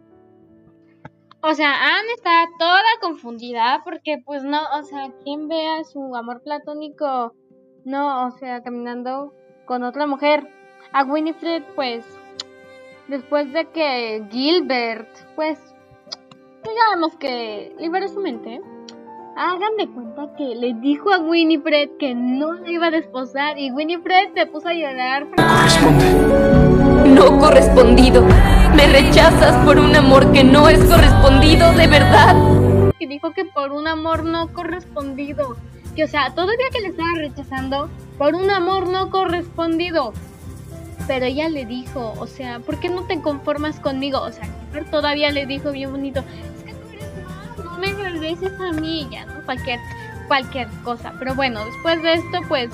O 1.43 1.53
sea, 1.53 1.71
Anne 1.71 2.13
está 2.15 2.47
toda 2.59 2.83
confundida 3.01 3.81
porque 3.83 4.21
pues 4.23 4.43
no, 4.43 4.59
o 4.77 4.83
sea, 4.83 5.11
¿quién 5.23 5.47
ve 5.47 5.67
a 5.67 5.83
su 5.83 6.15
amor 6.15 6.41
platónico? 6.43 7.33
No, 7.83 8.27
o 8.27 8.31
sea, 8.31 8.61
caminando 8.61 9.33
con 9.65 9.83
otra 9.83 10.05
mujer. 10.05 10.47
A 10.93 11.03
Winifred 11.03 11.63
pues 11.75 12.05
después 13.07 13.51
de 13.53 13.65
que 13.69 14.23
Gilbert 14.29 15.09
pues 15.35 15.59
digamos 16.63 17.15
que 17.17 17.75
liberó 17.79 18.07
su 18.07 18.19
mente. 18.19 18.61
Hagan 19.37 19.77
de 19.77 19.87
cuenta 19.87 20.27
que 20.37 20.55
le 20.55 20.73
dijo 20.73 21.13
a 21.13 21.19
Winifred 21.19 21.91
que 21.97 22.13
no 22.13 22.53
le 22.53 22.73
iba 22.73 22.87
a 22.87 22.91
desposar 22.91 23.57
y 23.57 23.71
Winifred 23.71 24.33
se 24.33 24.45
puso 24.45 24.67
a 24.67 24.73
llorar. 24.73 25.27
No 27.05 27.39
correspondido. 27.39 28.23
Me 28.75 28.87
rechazas 28.87 29.55
por 29.65 29.79
un 29.79 29.95
amor 29.95 30.31
que 30.33 30.43
no 30.43 30.67
es 30.67 30.83
correspondido 30.83 31.71
de 31.73 31.87
verdad. 31.87 32.35
Y 32.99 33.07
dijo 33.07 33.31
que 33.31 33.45
por 33.45 33.71
un 33.71 33.87
amor 33.87 34.25
no 34.25 34.51
correspondido. 34.51 35.55
Que 35.95 36.03
o 36.03 36.07
sea, 36.07 36.33
todavía 36.35 36.65
que 36.71 36.81
le 36.81 36.89
estaba 36.89 37.13
rechazando 37.15 37.89
por 38.17 38.35
un 38.35 38.49
amor 38.49 38.89
no 38.89 39.09
correspondido. 39.09 40.13
Pero 41.07 41.25
ella 41.25 41.49
le 41.49 41.65
dijo, 41.65 42.13
o 42.19 42.27
sea, 42.27 42.59
¿por 42.59 42.79
qué 42.79 42.89
no 42.89 43.03
te 43.03 43.21
conformas 43.21 43.79
conmigo? 43.79 44.21
O 44.21 44.31
sea, 44.31 44.47
todavía 44.91 45.31
le 45.31 45.45
dijo 45.45 45.71
bien 45.71 45.91
bonito, 45.91 46.23
me 47.81 48.09
regreses 48.09 48.59
a 48.59 48.71
mí, 48.71 49.07
ya, 49.11 49.25
¿no? 49.25 49.43
Cualquier, 49.45 49.79
cualquier 50.27 50.67
cosa. 50.83 51.13
Pero 51.19 51.35
bueno, 51.35 51.65
después 51.65 52.01
de 52.01 52.13
esto, 52.13 52.39
pues, 52.47 52.69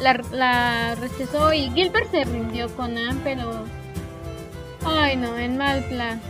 la, 0.00 0.20
la 0.32 0.94
rechazó 0.96 1.52
y 1.52 1.70
Gilbert 1.70 2.10
se 2.10 2.24
rindió 2.24 2.68
con 2.76 2.96
Anne, 2.96 3.20
pero... 3.24 3.64
Ay, 4.84 5.16
no, 5.16 5.36
en 5.36 5.58
mal 5.58 5.84
plan. 5.84 6.20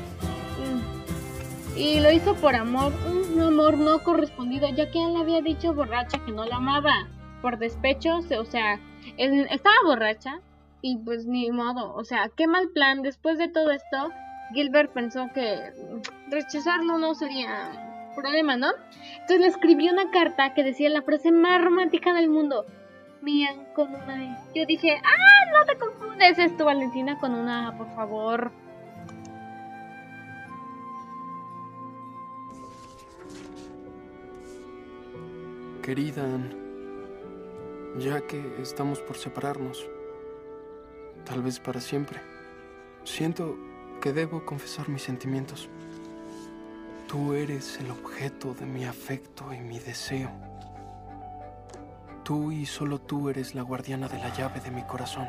Mm. 0.59 1.78
Y 1.78 2.00
lo 2.00 2.11
hizo 2.11 2.35
por 2.35 2.57
amor, 2.57 2.92
un 3.07 3.40
amor 3.40 3.78
no 3.78 4.02
correspondido, 4.02 4.68
ya 4.68 4.90
que 4.90 5.02
él 5.02 5.14
le 5.14 5.20
había 5.20 5.42
dicho 5.42 5.74
borracha 5.74 6.18
que 6.24 6.33
no 6.33 6.44
la 6.44 6.57
amaba. 6.57 7.09
Por 7.40 7.59
despecho, 7.59 8.18
o 8.18 8.44
sea, 8.44 8.81
él 9.16 9.46
estaba 9.50 9.76
borracha 9.85 10.40
y 10.83 10.96
pues 10.98 11.26
ni 11.26 11.50
modo, 11.50 11.94
o 11.94 12.04
sea, 12.04 12.31
qué 12.37 12.46
mal 12.46 12.68
plan. 12.70 13.02
Después 13.02 13.38
de 13.38 13.48
todo 13.48 13.70
esto, 13.70 14.11
Gilbert 14.54 14.92
pensó 14.92 15.28
que 15.35 15.72
rechazarlo 16.31 16.98
no 16.98 17.14
sería 17.14 17.88
problema, 18.20 18.57
¿no? 18.57 18.68
Entonces 19.12 19.40
le 19.40 19.46
escribió 19.46 19.92
una 19.92 20.11
carta 20.11 20.54
que 20.54 20.64
decía 20.64 20.88
la 20.90 21.02
frase 21.02 21.31
más 21.33 21.62
romántica 21.62 22.12
del 22.12 22.28
mundo. 22.28 22.66
Mía 23.22 23.50
con 23.74 23.94
una 23.94 24.24
E. 24.24 24.37
Yo 24.54 24.66
dije, 24.66 25.00
ah, 25.02 25.50
no 25.52 25.64
te 25.64 25.78
confundes, 25.78 26.38
es 26.38 26.57
tu 26.57 26.64
Valentina 26.64 27.18
con 27.18 27.35
una 27.35 27.68
A, 27.68 27.76
por 27.76 27.94
favor. 27.94 28.52
Querida 35.83 36.22
Anne, 36.22 36.50
ya 37.98 38.20
que 38.20 38.61
estamos 38.61 39.00
por 39.00 39.16
separarnos, 39.16 39.88
tal 41.24 41.42
vez 41.42 41.59
para 41.59 41.81
siempre, 41.81 42.20
siento 43.04 43.57
que 44.02 44.12
debo 44.12 44.44
confesar 44.44 44.88
mis 44.90 45.02
sentimientos. 45.02 45.70
Tú 47.08 47.32
eres 47.32 47.78
el 47.80 47.90
objeto 47.90 48.52
de 48.52 48.66
mi 48.66 48.84
afecto 48.84 49.54
y 49.54 49.60
mi 49.60 49.78
deseo. 49.78 50.30
Tú 52.22 52.52
y 52.52 52.66
solo 52.66 53.00
tú 53.00 53.30
eres 53.30 53.54
la 53.54 53.62
guardiana 53.62 54.08
de 54.08 54.18
la 54.18 54.30
llave 54.34 54.60
de 54.60 54.70
mi 54.70 54.82
corazón. 54.82 55.26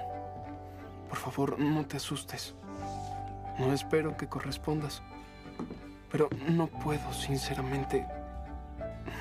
Por 1.08 1.18
favor, 1.18 1.58
no 1.58 1.86
te 1.86 1.96
asustes. 1.96 2.54
No 3.58 3.72
espero 3.72 4.18
que 4.18 4.28
correspondas. 4.28 5.02
Pero 6.12 6.28
no 6.50 6.68
puedo, 6.68 7.14
sinceramente, 7.14 8.06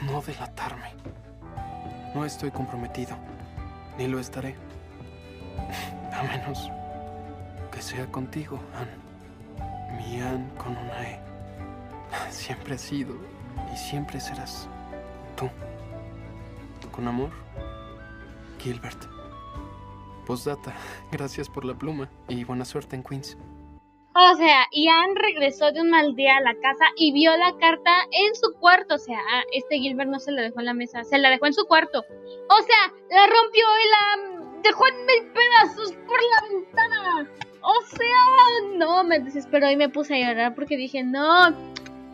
no 0.06 0.20
delatarme. 0.20 0.94
No 2.12 2.24
estoy 2.24 2.50
comprometido, 2.50 3.16
ni 3.96 4.08
lo 4.08 4.18
estaré. 4.18 4.56
A 6.12 6.24
menos 6.24 6.68
que 7.70 7.80
sea 7.80 8.06
contigo, 8.10 8.58
Anne. 8.74 9.96
Mi 9.96 10.20
Anne 10.20 10.48
con 10.56 10.76
una 10.76 11.08
E. 11.08 11.27
Siempre 12.30 12.74
has 12.74 12.80
sido 12.80 13.14
y 13.72 13.76
siempre 13.76 14.20
serás 14.20 14.68
tú. 15.36 15.48
Con 16.92 17.06
amor, 17.06 17.30
Gilbert. 18.58 19.04
Postdata, 20.26 20.74
gracias 21.12 21.48
por 21.48 21.64
la 21.64 21.74
pluma 21.74 22.10
y 22.28 22.44
buena 22.44 22.64
suerte 22.64 22.96
en 22.96 23.02
Queens. 23.02 23.38
O 24.14 24.34
sea, 24.34 24.66
Ian 24.72 25.14
regresó 25.14 25.70
de 25.70 25.80
un 25.80 25.90
mal 25.90 26.16
día 26.16 26.38
a 26.38 26.40
la 26.40 26.54
casa 26.54 26.86
y 26.96 27.12
vio 27.12 27.36
la 27.36 27.56
carta 27.58 27.92
en 28.10 28.34
su 28.34 28.52
cuarto. 28.58 28.96
O 28.96 28.98
sea, 28.98 29.18
ah, 29.30 29.42
este 29.52 29.78
Gilbert 29.78 30.10
no 30.10 30.18
se 30.18 30.32
la 30.32 30.42
dejó 30.42 30.58
en 30.58 30.66
la 30.66 30.74
mesa, 30.74 31.04
se 31.04 31.18
la 31.18 31.30
dejó 31.30 31.46
en 31.46 31.54
su 31.54 31.64
cuarto. 31.66 32.00
O 32.00 32.62
sea, 32.62 32.92
la 33.10 33.26
rompió 33.26 33.64
y 33.84 33.88
la 33.88 34.60
dejó 34.62 34.88
en 34.88 35.06
mil 35.06 35.32
pedazos 35.32 35.92
por 35.92 36.18
la 36.20 36.48
ventana. 36.50 37.30
O 37.60 37.86
sea, 37.96 38.76
no, 38.76 39.04
me 39.04 39.20
desesperó 39.20 39.70
y 39.70 39.76
me 39.76 39.88
puse 39.88 40.14
a 40.14 40.28
llorar 40.28 40.54
porque 40.54 40.76
dije, 40.76 41.04
no, 41.04 41.50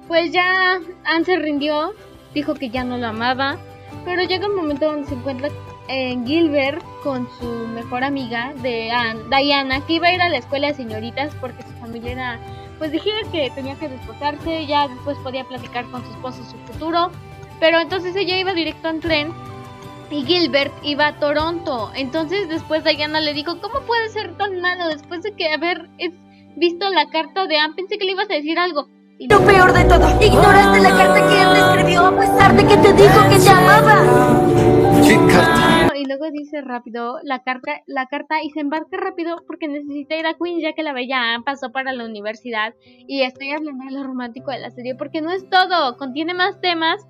pues 0.08 0.32
ya 0.32 0.80
Anne 1.04 1.24
se 1.24 1.36
rindió, 1.36 1.94
dijo 2.34 2.54
que 2.54 2.70
ya 2.70 2.84
no 2.84 2.98
lo 2.98 3.06
amaba. 3.06 3.58
Pero 4.04 4.22
llega 4.22 4.48
un 4.48 4.56
momento 4.56 4.86
donde 4.86 5.08
se 5.08 5.14
encuentra 5.14 5.48
eh, 5.88 6.16
Gilbert 6.26 6.82
con 7.02 7.28
su 7.38 7.46
mejor 7.68 8.04
amiga 8.04 8.52
de 8.62 8.90
Anne, 8.90 9.20
Diana, 9.30 9.84
que 9.86 9.94
iba 9.94 10.08
a 10.08 10.14
ir 10.14 10.20
a 10.20 10.28
la 10.28 10.38
escuela 10.38 10.68
de 10.68 10.74
señoritas 10.74 11.34
porque 11.40 11.62
su 11.62 11.72
familia 11.80 12.12
era, 12.12 12.40
pues 12.78 12.90
dijeron 12.90 13.30
que 13.30 13.50
tenía 13.54 13.76
que 13.76 13.88
desposarse, 13.88 14.66
ya 14.66 14.88
después 14.88 15.16
podía 15.18 15.44
platicar 15.44 15.84
con 15.90 16.02
su 16.04 16.10
esposo 16.10 16.42
su 16.44 16.56
futuro, 16.72 17.10
pero 17.60 17.80
entonces 17.80 18.16
ella 18.16 18.38
iba 18.38 18.52
directo 18.54 18.88
al 18.88 19.00
tren 19.00 19.32
y 20.10 20.24
Gilbert 20.24 20.72
iba 20.82 21.08
a 21.08 21.18
Toronto. 21.18 21.90
Entonces 21.94 22.48
después 22.48 22.84
Diana 22.84 23.20
le 23.20 23.34
dijo, 23.34 23.60
¿cómo 23.60 23.80
puede 23.86 24.08
ser 24.08 24.36
tan 24.36 24.60
malo 24.60 24.88
después 24.88 25.22
de 25.22 25.34
que 25.34 25.48
haber 25.48 25.88
visto 26.56 26.88
la 26.90 27.10
carta 27.10 27.46
de 27.46 27.58
Anne? 27.58 27.74
Pensé 27.74 27.98
que 27.98 28.04
le 28.04 28.12
ibas 28.12 28.30
a 28.30 28.34
decir 28.34 28.58
algo. 28.58 28.88
Y 29.24 29.26
Lo 29.26 29.40
peor 29.40 29.72
de 29.72 29.84
todo, 29.84 30.06
ignoraste 30.20 30.80
la 30.80 30.90
carta 30.90 31.14
que 31.14 31.40
él 31.40 31.48
te 31.54 31.58
escribió 31.58 32.04
a 32.04 32.14
pesar 32.14 32.54
de 32.54 32.66
que 32.66 32.76
te 32.76 32.92
dijo 32.92 33.28
que 33.30 33.38
te 33.38 33.48
amaba. 33.48 34.42
¿Qué 35.02 35.16
carta? 35.32 35.96
Y 35.96 36.04
luego 36.04 36.30
dice 36.30 36.60
rápido 36.60 37.16
la 37.22 37.42
carta, 37.42 37.80
la 37.86 38.04
carta 38.04 38.42
y 38.42 38.50
se 38.50 38.60
embarca 38.60 38.98
rápido 38.98 39.42
porque 39.46 39.66
necesita 39.66 40.14
ir 40.14 40.26
a 40.26 40.34
Queens 40.34 40.62
ya 40.62 40.74
que 40.74 40.82
la 40.82 40.92
bella 40.92 41.32
Anne 41.32 41.42
pasó 41.42 41.72
para 41.72 41.94
la 41.94 42.04
universidad. 42.04 42.74
Y 42.82 43.22
estoy 43.22 43.52
hablando 43.52 43.86
de 43.86 43.92
lo 43.92 44.02
romántico 44.02 44.50
de 44.50 44.58
la 44.58 44.68
serie 44.68 44.94
porque 44.94 45.22
no 45.22 45.32
es 45.32 45.48
todo, 45.48 45.96
contiene 45.96 46.34
más 46.34 46.60
temas, 46.60 47.00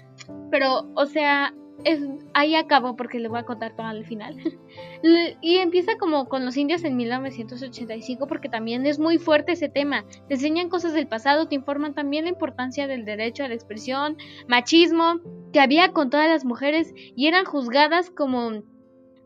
pero 0.52 0.92
o 0.94 1.06
sea, 1.06 1.52
es, 1.84 2.00
ahí 2.34 2.54
acabo 2.54 2.94
porque 2.96 3.18
le 3.18 3.28
voy 3.28 3.40
a 3.40 3.44
contar 3.44 3.74
todo 3.76 3.86
al 3.86 4.04
final. 4.04 4.36
Y 5.42 5.56
empieza 5.58 5.96
como 5.98 6.28
con 6.30 6.46
los 6.46 6.56
indios 6.56 6.82
en 6.84 6.96
1985 6.96 8.26
porque 8.26 8.48
también 8.48 8.86
es 8.86 8.98
muy 8.98 9.18
fuerte 9.18 9.52
ese 9.52 9.68
tema. 9.68 10.04
Te 10.28 10.34
enseñan 10.34 10.70
cosas 10.70 10.94
del 10.94 11.06
pasado, 11.06 11.46
te 11.46 11.54
informan 11.54 11.92
también 11.94 12.24
la 12.24 12.30
importancia 12.30 12.86
del 12.86 13.04
derecho 13.04 13.44
a 13.44 13.48
la 13.48 13.54
expresión, 13.54 14.16
machismo 14.48 15.20
que 15.52 15.60
había 15.60 15.92
con 15.92 16.08
todas 16.08 16.28
las 16.28 16.44
mujeres 16.46 16.94
y 16.96 17.26
eran 17.26 17.44
juzgadas 17.44 18.08
como 18.10 18.62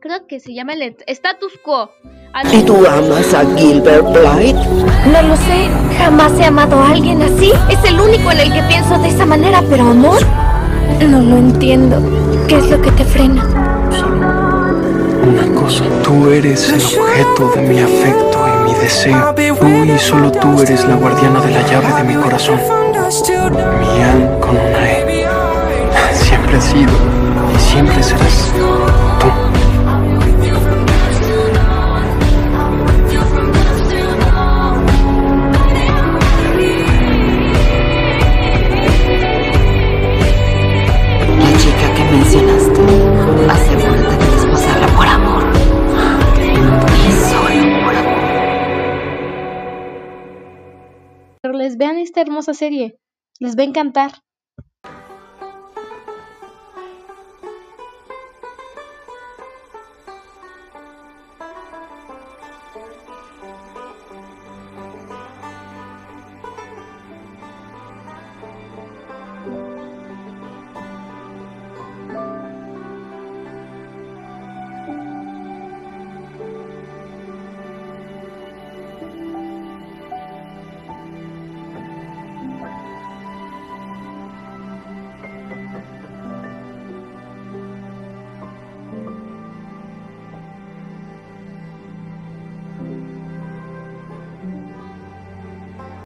creo 0.00 0.26
que 0.26 0.40
se 0.40 0.52
llama 0.54 0.72
el 0.72 0.96
status 1.06 1.58
quo. 1.64 1.90
Al- 2.32 2.52
¿Y 2.54 2.62
tú 2.64 2.74
amas 2.86 3.32
a 3.34 3.44
Gilbert 3.56 4.04
Blythe? 4.04 4.54
No 5.12 5.22
lo 5.22 5.36
sé, 5.36 5.68
jamás 5.96 6.38
he 6.40 6.44
amado 6.44 6.78
a 6.80 6.90
alguien 6.90 7.22
así. 7.22 7.50
Es 7.70 7.82
el 7.88 8.00
único 8.00 8.30
en 8.32 8.40
el 8.40 8.52
que 8.52 8.62
pienso 8.68 8.98
de 8.98 9.08
esa 9.08 9.24
manera, 9.26 9.62
pero 9.70 9.84
amor, 9.84 10.20
no 11.06 11.20
lo 11.20 11.36
entiendo. 11.36 12.02
¿Qué 12.48 12.56
es 12.58 12.70
lo 12.70 12.80
que 12.80 12.90
te 12.92 13.04
frena? 13.04 13.44
Una 15.22 15.60
cosa, 15.60 15.84
tú 16.02 16.30
eres 16.30 16.68
el 16.70 16.80
objeto 16.80 17.50
de 17.54 17.62
mi 17.62 17.80
afecto 17.80 18.38
y 18.46 18.64
mi 18.64 18.78
deseo. 18.78 19.34
Tú 19.34 19.66
y 19.84 19.98
solo 19.98 20.32
tú 20.32 20.60
eres 20.62 20.84
la 20.86 20.94
guardiana 20.96 21.40
de 21.40 21.50
la 21.52 21.62
llave 21.66 21.92
de 21.94 22.04
mi 22.04 22.14
corazón. 22.14 22.58
Mi 22.58 24.02
Anne 24.02 24.28
con 24.40 24.50
una 24.50 24.90
E. 24.90 25.26
Siempre 26.14 26.56
has 26.56 26.64
sido 26.64 26.92
y 27.54 27.58
siempre 27.58 28.02
serás 28.02 28.52
Hermosa 52.38 52.54
serie, 52.54 52.84
les 53.40 53.56
va 53.58 53.64
a 53.64 53.66
encantar. 53.68 54.10